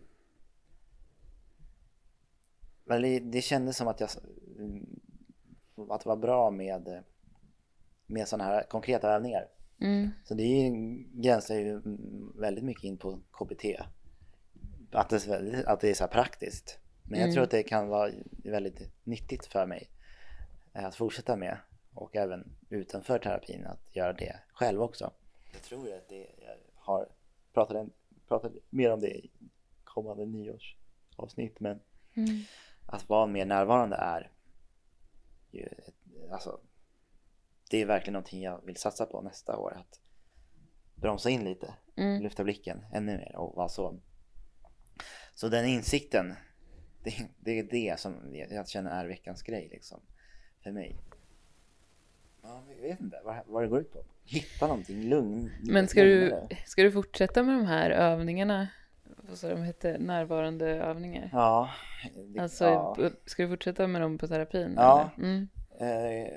Men 2.91 3.03
det, 3.03 3.19
det 3.21 3.43
kändes 3.43 3.77
som 3.77 3.89
att 3.89 4.01
jag... 4.01 4.11
mm, 4.59 5.01
Att 5.91 6.01
det 6.03 6.09
var 6.09 6.17
bra 6.17 6.51
med, 6.51 7.03
med 8.07 8.29
sådana 8.29 8.45
här 8.45 8.63
konkreta 8.63 9.09
övningar. 9.09 9.49
Mm. 9.81 10.11
Så 10.25 10.35
det 10.35 10.43
är 10.43 10.65
ju, 10.71 11.05
gränsar 11.13 11.55
ju 11.55 11.81
väldigt 12.41 12.65
mycket 12.65 12.85
in 12.85 12.99
på 12.99 13.21
KBT. 13.33 13.65
Att 14.93 15.09
det, 15.11 15.65
att 15.67 15.81
det 15.81 15.91
är 15.91 15.95
så 15.95 16.07
praktiskt. 16.07 16.79
Men 17.03 17.19
jag 17.21 17.25
Mm. 17.27 17.35
tror 17.35 17.45
att 17.45 17.51
det 17.51 17.63
kan 17.63 17.89
vara 17.89 18.11
väldigt 18.45 18.91
nyttigt 19.05 19.47
för 19.47 19.67
mig 19.67 19.89
eh, 20.75 20.85
att 20.85 20.95
fortsätta 20.95 21.37
med 21.37 21.59
och 21.95 22.17
även 22.17 22.53
utanför 22.69 23.19
terapin 23.19 23.67
att 23.67 23.97
göra 23.97 24.13
det 24.13 24.37
själv 24.53 24.83
också. 24.83 25.11
Jag 25.53 25.63
tror 25.63 25.95
att 25.95 26.09
det 26.09 26.17
jag 26.39 26.57
har 26.75 27.09
pratat, 27.55 27.87
pratat 28.29 28.53
mer 28.71 28.93
om 28.93 29.01
det 29.01 29.11
i 29.19 29.31
kommande 29.85 30.27
nyårsavsnitt 30.27 31.61
men 31.61 31.81
Mm. 32.15 32.41
Att 32.93 33.09
vara 33.09 33.27
mer 33.27 33.47
närvarande 33.47 33.97
är 33.97 34.31
ju 35.51 35.69
alltså 36.33 36.61
det 37.71 37.83
är 37.83 37.87
verkligen 37.87 38.13
någonting 38.13 38.43
jag 38.43 38.65
vill 38.67 38.77
satsa 38.77 39.07
på 39.07 39.21
nästa 39.21 39.57
år 39.57 39.73
att 39.73 40.01
bromsa 40.95 41.31
in 41.31 41.45
lite, 41.45 41.75
Mm. 41.97 42.23
lyfta 42.23 42.45
blicken 42.45 42.85
ännu 42.93 43.19
mer 43.19 43.37
och 43.37 43.57
vara 43.57 43.69
så 43.69 44.01
så 45.35 45.49
den 45.49 45.65
insikten 45.67 46.35
det, 47.05 47.29
det 47.39 47.59
är 47.59 47.63
det 47.63 48.01
som 48.01 48.35
jag 48.51 48.69
känner 48.69 48.91
är 48.91 49.09
veckans 49.09 49.43
grej 49.43 49.69
liksom 49.73 50.01
för 50.63 50.73
mig 50.73 50.97
ja, 52.43 52.65
jag 52.77 52.83
vet 52.83 53.01
inte 53.01 53.21
vad, 53.25 53.37
vad 53.47 53.63
det 53.63 53.69
går 53.69 53.81
ut 53.81 53.93
på 53.93 54.05
hitta 54.25 54.67
någonting 54.67 55.09
lugn 55.09 55.51
Men 55.63 55.89
ska 55.89 56.03
du, 56.03 56.47
ska 56.67 56.83
du 56.83 56.93
fortsätta 56.93 57.43
med 57.43 57.55
de 57.55 57.67
här 57.67 57.91
övningarna? 57.91 58.69
Vad 59.31 59.39
sa 59.39 59.49
de 59.49 59.63
hette? 59.63 59.99
Närvarande 59.99 60.67
övningar? 60.67 61.31
ja, 61.33 61.71
det, 62.27 62.41
Alltså, 62.41 62.65
ja. 62.65 63.11
ska 63.25 63.43
du 63.43 63.49
fortsätta 63.49 63.87
med 63.87 64.01
dem 64.01 64.19
på 64.19 64.29
terapin? 64.29 64.75
Ja. 64.77 65.11
Mm. 65.19 65.49
Eh, 65.81 66.29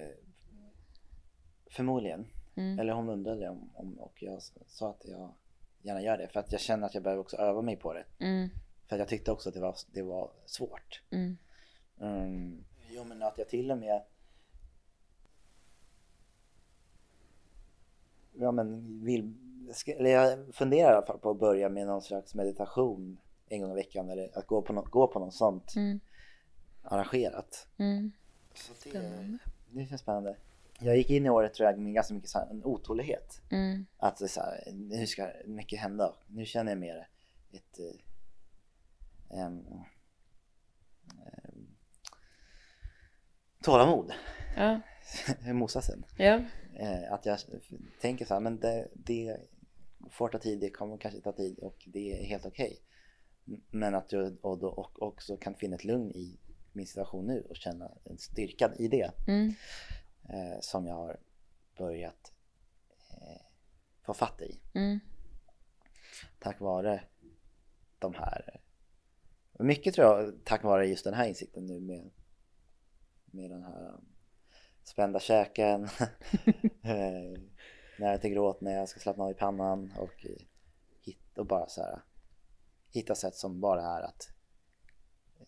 förmodligen 1.69 2.27
Mm. 2.55 2.79
Eller 2.79 2.93
hon 2.93 3.09
undrade 3.09 3.49
om, 3.49 3.69
om 3.73 3.99
och 3.99 4.23
jag 4.23 4.41
sa 4.67 4.89
att 4.89 5.05
jag 5.05 5.33
gärna 5.81 6.01
gör 6.01 6.17
det 6.17 6.27
för 6.27 6.39
att 6.39 6.51
jag 6.51 6.61
känner 6.61 6.85
att 6.85 6.93
jag 6.93 7.03
behöver 7.03 7.21
också 7.21 7.37
öva 7.37 7.61
mig 7.61 7.75
på 7.75 7.93
det. 7.93 8.05
Mm. 8.19 8.49
För 8.87 8.95
att 8.95 8.99
jag 8.99 9.07
tyckte 9.07 9.31
också 9.31 9.49
att 9.49 9.55
det 9.55 9.61
var, 9.61 9.75
det 9.93 10.01
var 10.01 10.31
svårt. 10.45 11.01
Mm. 11.11 11.37
Mm. 12.01 12.63
Jo 12.89 13.03
men 13.03 13.23
att 13.23 13.37
jag 13.37 13.49
till 13.49 13.71
och 13.71 13.77
med 13.77 14.01
Ja 18.33 18.51
men 18.51 18.99
vill, 19.05 19.33
eller 19.87 20.09
jag 20.09 20.55
funderar 20.55 20.91
i 20.91 20.95
alla 20.95 21.05
fall 21.05 21.19
på 21.19 21.29
att 21.29 21.39
börja 21.39 21.69
med 21.69 21.87
någon 21.87 22.01
slags 22.01 22.35
meditation 22.35 23.17
en 23.49 23.61
gång 23.61 23.71
i 23.71 23.75
veckan 23.75 24.09
eller 24.09 24.37
att 24.37 24.47
gå 24.47 24.61
på, 24.61 24.73
nå- 24.73 24.87
gå 24.89 25.07
på 25.07 25.19
något 25.19 25.33
sånt 25.33 25.75
Mm. 25.75 25.99
arrangerat. 26.83 27.67
Mm. 27.77 28.11
Så 28.53 28.73
det, 28.83 28.89
Spännande. 28.89 29.37
det 29.69 29.85
känns 29.85 30.01
spännande. 30.01 30.37
Jag 30.79 30.97
gick 30.97 31.09
in 31.09 31.25
i 31.25 31.29
året 31.29 31.53
tror 31.53 31.69
jag 31.69 31.79
med 31.79 31.93
ganska 31.93 32.13
mycket 32.13 32.29
så 32.29 32.39
här, 32.39 32.47
en 32.49 32.63
otålighet. 32.63 33.41
Mm. 33.51 33.85
Att 33.97 34.17
det 34.17 34.25
är 34.25 34.29
så 34.29 34.41
här, 34.41 34.63
nu 34.73 35.07
ska 35.07 35.27
mycket 35.45 35.79
hända. 35.79 36.13
Nu 36.27 36.45
känner 36.45 36.71
jag 36.71 36.79
mer 36.79 37.07
ett... 37.51 37.79
Eh, 37.79 39.39
em, 39.41 39.63
tålamod. 43.63 44.11
Ja. 44.57 44.79
Mosasen. 45.53 46.05
Ja. 46.17 46.39
Eh, 46.79 47.13
att 47.13 47.25
jag 47.25 47.39
tänker 48.01 48.25
så 48.25 48.33
här, 48.33 48.41
men 48.41 48.59
det, 48.59 48.87
det 48.93 49.37
får 50.11 50.29
ta 50.29 50.39
tid, 50.39 50.59
det 50.59 50.69
kommer 50.69 50.97
kanske 50.97 51.21
ta 51.21 51.31
tid 51.31 51.59
och 51.59 51.83
det 51.85 52.11
är 52.19 52.25
helt 52.25 52.45
okej. 52.45 52.79
Men 53.71 53.95
att 53.95 54.11
jag 54.11 54.45
och 54.45 54.57
då 54.59 54.67
och 54.69 55.01
också 55.01 55.37
kan 55.37 55.55
finna 55.55 55.75
ett 55.75 55.83
lugn 55.83 56.11
i 56.11 56.39
min 56.71 56.87
situation 56.87 57.25
nu 57.27 57.41
och 57.49 57.55
känna 57.55 57.91
en 58.03 58.17
styrka 58.17 58.73
i 58.79 58.87
det 58.87 59.11
Mm. 59.27 59.53
eh, 60.29 60.59
som 60.61 60.87
jag 60.87 60.95
har 60.95 61.19
börjat 61.77 62.33
eh, 63.09 63.41
få 64.05 64.13
fatt 64.13 64.41
i 64.41 64.59
Mm. 64.73 64.99
tack 66.39 66.59
vare 66.59 67.03
de 67.99 68.13
här 68.13 68.61
mycket 69.59 69.93
tror 69.93 70.07
jag 70.07 70.33
tack 70.45 70.63
vare 70.63 70.87
just 70.87 71.03
den 71.03 71.13
här 71.13 71.27
insikten 71.27 71.65
nu 71.65 71.79
med 71.79 72.11
med 73.25 73.49
den 73.49 73.63
här 73.63 73.93
spända 74.83 75.19
käken 75.19 75.87
eh, 77.97 78.05
nära 78.05 78.17
till 78.17 78.29
gråt 78.29 78.61
när 78.61 78.71
jag 78.71 78.89
ska 78.89 78.99
slappna 78.99 79.23
av 79.23 79.31
i 79.31 79.33
pannan 79.33 79.93
och, 79.97 80.25
hit, 81.01 81.37
och 81.37 81.45
bara 81.45 81.67
så 81.67 81.81
här 81.81 82.01
hitta 82.93 83.15
sätt 83.15 83.35
som 83.35 83.59
bara 83.59 83.81
är 83.81 84.01
att 84.01 84.29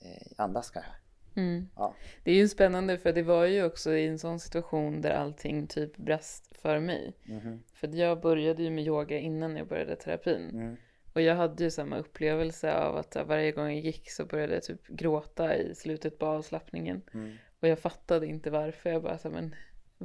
eh, 0.01 0.31
andas 0.37 0.69
kanske. 0.69 0.91
Mm. 1.35 1.69
Ja. 1.75 1.95
Det 2.23 2.31
är 2.31 2.35
ju 2.35 2.47
spännande 2.47 2.97
för 2.97 3.13
det 3.13 3.23
var 3.23 3.45
ju 3.45 3.63
också 3.63 3.93
i 3.93 4.07
en 4.07 4.19
sån 4.19 4.39
situation 4.39 5.01
där 5.01 5.11
allting 5.11 5.67
typ 5.67 5.97
brast 5.97 6.57
för 6.57 6.79
mig. 6.79 7.17
Mhm. 7.23 7.63
För 7.73 7.95
jag 7.95 8.21
började 8.21 8.63
ju 8.63 8.69
med 8.69 8.83
yoga 8.83 9.17
innan 9.17 9.55
jag 9.55 9.67
började 9.67 9.95
terapin. 9.95 10.49
Mm. 10.49 10.75
Och 11.13 11.21
jag 11.21 11.35
hade 11.35 11.63
ju 11.63 11.71
samma 11.71 11.97
upplevelse 11.97 12.73
av 12.73 12.97
att 12.97 13.15
varje 13.27 13.51
gång 13.51 13.65
jag 13.65 13.79
gick 13.79 14.11
så 14.11 14.25
började 14.25 14.53
jag 14.53 14.63
typ 14.63 14.87
gråta 14.87 15.55
i 15.55 15.75
slutet 15.75 16.19
på 16.19 16.25
avslappningen. 16.25 17.01
Mm. 17.13 17.35
Och 17.59 17.67
jag 17.67 17.79
fattade 17.79 18.27
inte 18.27 18.49
varför. 18.49 18.89
Jag 18.89 19.03
bara 19.03 19.17
så 19.17 19.27
här, 19.29 19.35
men 19.35 19.55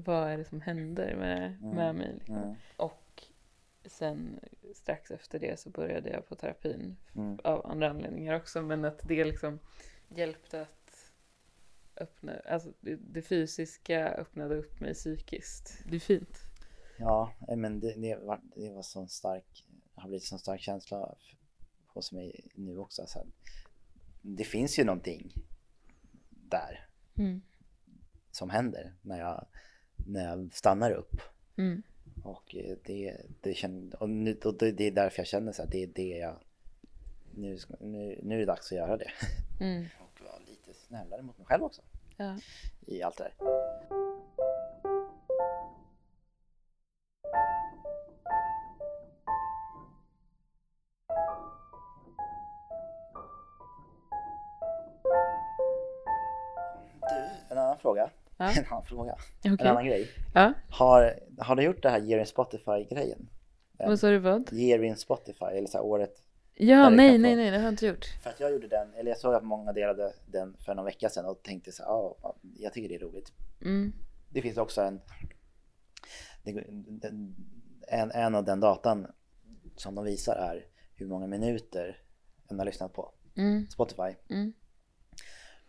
vad 0.05 0.29
är 0.29 0.39
det 0.39 0.45
som 0.45 0.61
händer 0.61 1.17
med, 1.17 1.63
med 1.63 1.95
mig? 1.95 2.15
Liksom. 2.15 2.37
Mm. 2.37 2.55
Och 2.77 3.25
sen 3.87 4.41
strax 4.75 5.11
efter 5.11 5.39
det 5.39 5.61
så 5.61 5.71
började 5.71 6.11
jag 6.11 6.29
på 6.29 6.35
terapin. 6.35 6.97
Mm. 7.17 7.39
Av 7.45 7.67
andra 7.67 7.91
anledningar 7.91 8.37
också. 8.37 8.63
Men 8.63 8.85
att 8.85 9.01
det 9.09 9.25
liksom 9.25 9.59
hjälpte 10.09 10.63
att 10.63 11.13
öppna, 11.97 12.33
alltså 12.49 12.73
det, 12.81 12.97
det 12.97 13.23
fysiska 13.23 14.09
öppnade 14.09 14.57
upp 14.57 14.81
mig 14.81 14.95
psykiskt. 14.95 15.83
Det 15.91 15.97
är 15.97 16.01
fint. 16.01 16.39
Ja, 16.99 17.33
eh, 17.49 17.57
men 17.57 17.81
det, 17.81 17.95
det, 17.95 18.17
var, 18.17 18.41
det 18.57 18.71
var 18.71 18.83
sån 18.83 19.09
stark, 19.09 19.67
har 19.95 20.09
blivit 20.09 20.25
sån 20.25 20.39
stark 20.39 20.61
känsla 20.61 21.15
hos 21.87 22.13
mig 22.13 22.49
nu 22.55 22.79
också. 22.79 23.07
Så 23.07 23.19
att 23.19 23.27
det 24.23 24.45
finns 24.45 24.79
ju 24.79 24.85
någonting 24.85 25.33
där 26.31 26.87
Mm. 27.19 27.43
som 28.31 28.51
händer 28.51 28.95
när 29.03 29.19
jag, 29.19 29.47
när 30.07 30.25
jag 30.25 30.51
stannar 30.53 30.91
upp. 30.91 31.21
Mm. 31.57 31.83
Och 32.23 32.57
eh, 32.57 32.77
det, 32.85 33.17
det, 33.41 33.65
och 33.99 34.11
nu, 34.11 34.39
och 34.45 34.55
det 34.55 34.73
det 34.73 34.85
är 34.85 34.91
därför 34.91 35.21
jag 35.21 35.27
känner 35.27 35.53
så 35.53 35.63
att 35.63 35.71
det 35.71 35.83
är 35.83 35.87
det 35.87 36.19
jag... 36.19 36.37
Nu, 37.35 37.59
nu, 37.81 38.21
nu 38.23 38.35
är 38.35 38.39
det 38.39 38.45
dags 38.45 38.73
att 38.73 38.79
göra 38.79 38.97
det. 38.97 39.11
Mm. 39.61 39.87
Och 40.01 40.25
vara 40.25 40.39
lite 40.39 40.75
snällare 40.75 41.23
mot 41.23 41.39
mig 41.39 41.47
själv 41.47 41.63
också 41.63 41.83
Ja. 42.17 42.37
i 42.87 43.03
allt 43.03 43.17
det 43.17 43.25
här. 43.25 43.33
Du, 57.01 57.55
en 57.55 57.59
annan 57.59 57.79
fråga. 57.79 58.11
Ja. 58.41 58.51
En 58.57 58.65
annan 58.71 58.85
fråga. 58.85 59.13
Okej. 59.39 59.57
En 59.61 59.67
annan 59.67 59.87
grej. 59.87 60.09
Ja. 60.35 60.53
Har, 60.71 61.21
har 61.39 61.57
du 61.57 61.63
gjort 61.63 61.83
det 61.83 61.91
här 61.91 62.01
Year 62.01 62.21
in 62.21 62.27
Spotify-grejen? 62.27 63.29
Vad 63.79 64.01
sa 64.01 64.09
du 64.11 64.19
vad? 64.19 64.53
Year 64.53 64.83
in 64.85 64.97
Spotify, 64.97 65.45
eller 65.45 65.67
så 65.69 65.79
här 65.79 65.85
året 65.85 66.23
Ja, 66.55 66.91
nej, 66.91 67.19
nej, 67.19 67.37
nej, 67.37 67.51
det 67.51 67.57
har 67.57 67.65
jag 67.65 67.73
inte 67.73 67.87
gjort. 67.87 68.05
För 68.23 68.31
att 68.31 68.41
jag 68.41 68.53
gjorde 68.53 68.69
den, 68.69 68.95
eller 68.95 69.11
jag 69.11 69.19
såg 69.19 69.35
att 69.35 69.45
många 69.45 69.73
delade 69.73 70.13
den 70.27 70.57
för 70.65 70.75
någon 70.75 70.85
vecka 70.85 71.09
sedan 71.09 71.25
och 71.25 71.43
tänkte 71.43 71.73
så 71.73 71.83
här, 71.83 71.91
ja, 71.91 72.37
jag 72.59 72.73
tycker 72.73 72.89
det 72.89 72.95
är 72.95 72.99
roligt. 72.99 73.33
Mm. 73.63 73.93
Det 74.29 74.43
finns 74.43 74.57
också 74.59 74.81
en, 74.83 75.01
den- 76.45 77.35
en, 77.89 78.11
en 78.11 78.35
av 78.35 78.45
den 78.45 78.61
datan 78.61 79.07
som 79.77 79.95
de 79.95 80.05
visar 80.05 80.37
är 80.37 80.65
hur 80.95 81.07
många 81.07 81.27
minuter 81.27 81.97
en 82.49 82.59
har 82.59 82.67
lyssnat 82.67 82.93
på 82.93 83.13
Mm. 83.37 83.67
Spotify. 83.71 84.15
Mm. 84.31 84.53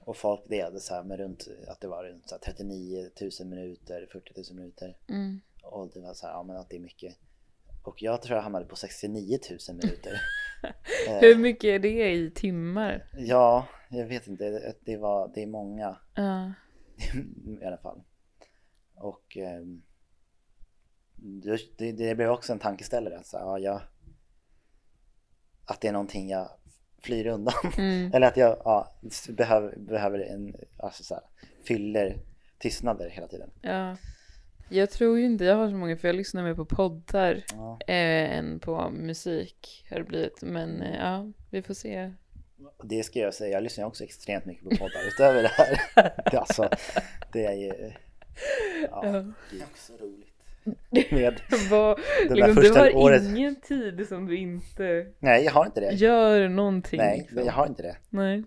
Och 0.05 0.17
folk 0.17 0.49
delade 0.49 0.79
så 0.79 0.93
här 0.93 1.03
med 1.03 1.19
runt, 1.19 1.47
att 1.67 1.81
det 1.81 1.87
var 1.87 2.03
runt 2.03 2.29
så 2.29 2.35
här 2.35 2.39
39 2.39 3.09
000 3.39 3.49
minuter, 3.49 4.07
40 4.11 4.33
000 4.51 4.59
minuter. 4.59 4.97
Mm. 5.09 5.41
Och 5.63 5.89
det 5.93 5.99
var 5.99 6.13
så 6.13 6.27
här, 6.27 6.33
ja 6.33 6.43
men 6.43 6.57
att 6.57 6.69
det 6.69 6.75
är 6.75 6.79
mycket. 6.79 7.17
Och 7.83 8.01
jag 8.01 8.21
tror 8.21 8.35
jag 8.35 8.43
hamnade 8.43 8.65
på 8.65 8.75
69 8.75 9.39
000 9.69 9.77
minuter. 9.77 10.21
Eh, 11.07 11.19
Hur 11.19 11.37
mycket 11.37 11.63
är 11.63 11.79
det 11.79 12.11
i 12.11 12.31
timmar? 12.31 13.09
Ja, 13.17 13.67
jag 13.89 14.07
vet 14.07 14.27
inte. 14.27 14.75
Det, 14.85 14.97
var, 14.97 15.31
det 15.35 15.43
är 15.43 15.47
många 15.47 15.97
Ja. 16.15 16.53
i 17.61 17.65
alla 17.65 17.77
fall. 17.77 18.03
Och 18.95 19.37
ehm, 19.37 19.81
det, 21.15 21.91
det, 21.91 22.15
blev 22.15 22.29
också 22.29 22.53
en 22.53 22.59
tankeställare. 22.59 23.23
Så, 23.23 23.37
ja, 23.37 23.59
jag, 23.59 23.81
att 25.65 25.81
det 25.81 25.87
är 25.87 25.91
någonting 25.91 26.29
jag 26.29 26.49
flyr 27.01 27.27
undan. 27.27 27.53
Mm. 27.77 28.11
Eller 28.13 28.27
att 28.27 28.37
jag 28.37 28.61
ja, 28.65 28.91
behöver, 29.29 29.75
behöver 29.77 30.19
en, 30.19 30.55
alltså 30.77 31.03
så 31.03 31.13
här, 31.13 31.23
fyller 31.63 32.17
tystnader 32.59 33.09
hela 33.09 33.27
tiden. 33.27 33.49
ja. 33.61 33.97
Jag 34.73 34.89
tror 34.89 35.19
ju 35.19 35.25
inte 35.25 35.45
jag 35.45 35.55
har 35.55 35.69
så 35.69 35.75
många 35.75 35.97
för 35.97 36.07
jag 36.07 36.15
lyssnar 36.15 36.43
mer 36.43 36.53
på 36.53 36.65
poddar 36.65 37.43
Ja. 37.53 37.79
eh, 37.87 38.37
än 38.37 38.59
på 38.59 38.89
musik 38.89 39.85
har 39.89 39.97
det 39.97 40.03
blivit. 40.03 40.41
Men 40.41 40.81
eh, 40.81 40.95
ja, 40.99 41.31
vi 41.49 41.61
får 41.61 41.73
se. 41.73 42.13
Det 42.83 43.03
ska 43.03 43.19
jag 43.19 43.33
säga, 43.33 43.51
jag 43.53 43.63
lyssnar 43.63 43.85
också 43.85 44.03
extremt 44.03 44.45
mycket 44.45 44.63
på 44.63 44.69
poddar 44.69 45.07
utöver 45.07 45.41
det 45.43 45.47
här. 45.49 45.81
Det, 46.31 46.33
är 46.35 46.39
alltså, 46.39 46.69
det 47.33 47.45
är 47.45 47.53
ju... 47.53 47.73
Ja, 48.91 49.05
Ja. 49.05 49.11
det 49.51 49.57
är 49.59 49.63
också 49.71 49.93
roligt. 50.01 50.40
Med, 51.11 51.41
Vad, 51.69 51.97
där 52.27 52.35
liksom, 52.35 52.55
du 52.55 52.61
första 52.61 52.79
har 52.79 52.95
året- 52.95 53.23
ingen 53.23 53.55
tid 53.55 54.07
som 54.07 54.25
du 54.25 54.37
inte 54.37 55.11
nej, 55.19 55.43
jag 55.45 55.51
har 55.51 55.65
inte 55.65 55.79
det. 55.81 55.91
gör 55.93 56.49
någonting. 56.49 56.97
Nej, 56.97 57.19
liksom. 57.19 57.45
jag 57.45 57.53
har 57.53 57.67
inte 57.67 57.83
det. 57.83 57.97
Nej. 58.09 58.43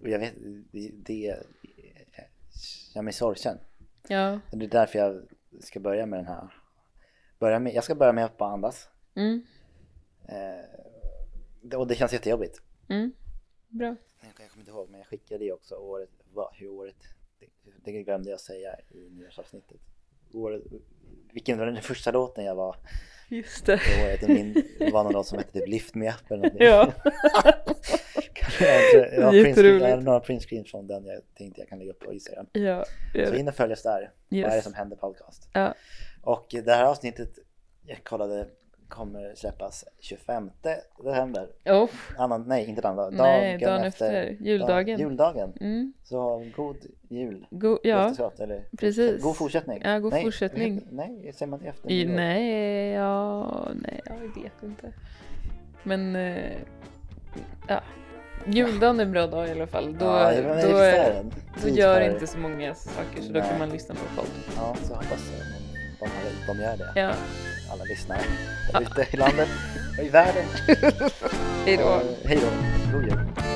Och 0.00 0.08
jag 0.08 0.18
vet, 0.18 0.34
det, 0.72 0.90
det 0.94 1.36
gör 2.94 3.02
mig 3.02 3.12
sorgsen. 3.12 3.58
Ja. 4.08 4.40
Det 4.52 4.64
är 4.64 4.68
därför 4.70 4.98
jag 4.98 5.22
ska 5.60 5.80
börja 5.80 6.06
med 6.06 6.18
den 6.18 6.26
här. 6.26 6.54
Börja 7.38 7.58
med, 7.58 7.74
jag 7.74 7.84
ska 7.84 7.94
börja 7.94 8.12
med 8.12 8.24
att 8.24 8.36
bara 8.36 8.52
andas. 8.52 8.88
Mm. 9.14 9.42
Eh, 10.28 11.78
och 11.78 11.86
det 11.86 11.94
känns 11.94 12.12
jättejobbigt. 12.12 12.62
Mm. 12.88 13.12
Bra. 13.68 13.96
Jag 14.20 14.50
kommer 14.50 14.60
inte 14.60 14.70
ihåg, 14.70 14.90
men 14.90 14.98
jag 15.00 15.06
skickade 15.06 15.44
ju 15.44 15.52
också 15.52 15.74
året, 15.74 16.10
hur 16.54 16.68
året, 16.68 16.96
det, 17.38 17.92
det 17.92 18.02
glömde 18.02 18.30
jag 18.30 18.40
säga 18.40 18.76
i 18.90 19.10
nyårsavsnittet. 19.10 19.80
Året, 20.32 20.62
vilken 21.32 21.58
var 21.58 21.66
den 21.66 21.82
första 21.82 22.10
låten 22.10 22.44
jag 22.44 22.54
var 22.54 22.76
Just 23.28 23.66
det. 23.66 23.76
det 23.98 24.04
året? 24.04 24.28
Min, 24.28 24.62
var 24.92 25.04
någon 25.04 25.12
låt 25.12 25.26
som 25.26 25.38
hette 25.38 25.52
typ 25.52 25.68
Lift 25.68 25.94
Me 25.94 26.08
Up 26.10 26.30
eller 26.30 26.36
någonting. 26.42 26.66
Ja. 26.66 26.92
Jag 28.60 29.24
har. 29.24 29.84
Jag 29.86 30.04
några 30.04 30.20
printscreens 30.20 30.70
från 30.70 30.86
den 30.86 31.06
jag 31.06 31.20
tänkte 31.34 31.60
jag 31.60 31.68
kan 31.68 31.78
lägga 31.78 31.90
upp 31.90 31.98
på 32.00 32.12
Instagram. 32.12 32.46
Ja. 32.52 32.84
Så 33.14 33.34
in 33.34 33.48
och 33.48 33.54
följ 33.54 33.72
oss 33.72 33.82
där. 33.82 34.10
Vad 34.28 34.40
är 34.40 34.48
det 34.48 34.54
Yes. 34.54 34.64
som 34.64 34.74
händer 34.74 34.96
podcast? 34.96 35.48
Ja. 35.52 35.74
Och 36.22 36.46
det 36.64 36.72
här 36.74 36.84
avsnittet, 36.84 37.38
jag 37.86 38.04
kollade, 38.04 38.46
kommer 38.88 39.34
släppas 39.34 39.84
25 40.00 40.50
december. 41.04 41.48
Oh, 41.64 41.90
Annan, 42.18 42.44
nej, 42.46 42.64
inte 42.64 42.80
den 42.80 42.96
dagen. 42.96 43.14
Nej, 43.14 43.58
dagen 43.58 43.84
efter. 43.84 44.36
Juldagen. 44.40 45.00
juldagen. 45.00 45.52
mm. 45.60 45.92
Så 46.04 46.44
god 46.56 46.76
jul. 47.08 47.46
Go- 47.50 47.78
ja. 47.82 48.14
eller 48.38 48.64
precis. 48.78 49.22
God 49.22 49.36
fortsättning. 49.36 49.82
Ja, 49.84 49.98
god 49.98 50.12
nej, 50.12 50.22
fortsättning. 50.24 50.82
Nej, 50.90 51.32
säger 51.34 51.50
man 51.50 51.60
efter 51.60 51.90
I, 51.90 52.06
nej, 52.06 52.90
ja, 52.90 53.68
nej, 53.74 54.00
jag 54.04 54.42
vet 54.42 54.62
inte. 54.62 54.92
Men, 55.82 56.16
eh, 56.16 56.52
ja. 57.68 57.80
Juldagen 58.46 59.00
är 59.00 59.04
en 59.04 59.12
bra 59.12 59.26
dag 59.26 59.48
i 59.48 59.52
alla 59.52 59.66
fall. 59.66 59.98
Då, 59.98 60.04
ja, 60.04 60.32
då, 60.42 60.68
då, 60.68 61.30
då 61.62 61.68
gör 61.68 62.00
inte 62.00 62.26
så 62.26 62.38
många 62.38 62.74
saker 62.74 63.22
så 63.22 63.32
då 63.32 63.40
Nej. 63.40 63.48
kan 63.50 63.58
man 63.58 63.68
lyssna 63.70 63.94
på 63.94 64.16
podd. 64.16 64.30
Ja, 64.56 64.76
så 64.82 64.94
hoppas 64.94 65.32
jag 65.32 65.40
de, 66.00 66.06
de, 66.46 66.58
de 66.58 66.62
gör 66.62 66.76
det. 66.76 67.00
Ja, 67.00 67.12
Alla 67.72 67.84
lyssnare 67.84 68.20
där 68.72 68.80
ute 68.80 69.06
i 69.10 69.16
landet 69.16 69.48
och 69.98 70.04
i 70.04 70.08
världen. 70.08 70.44
hej 71.66 71.76
då. 71.76 71.94
Eh, 71.94 72.00
Hej 72.24 72.38
då. 72.42 72.48
God 72.92 73.04
jul. 73.04 73.47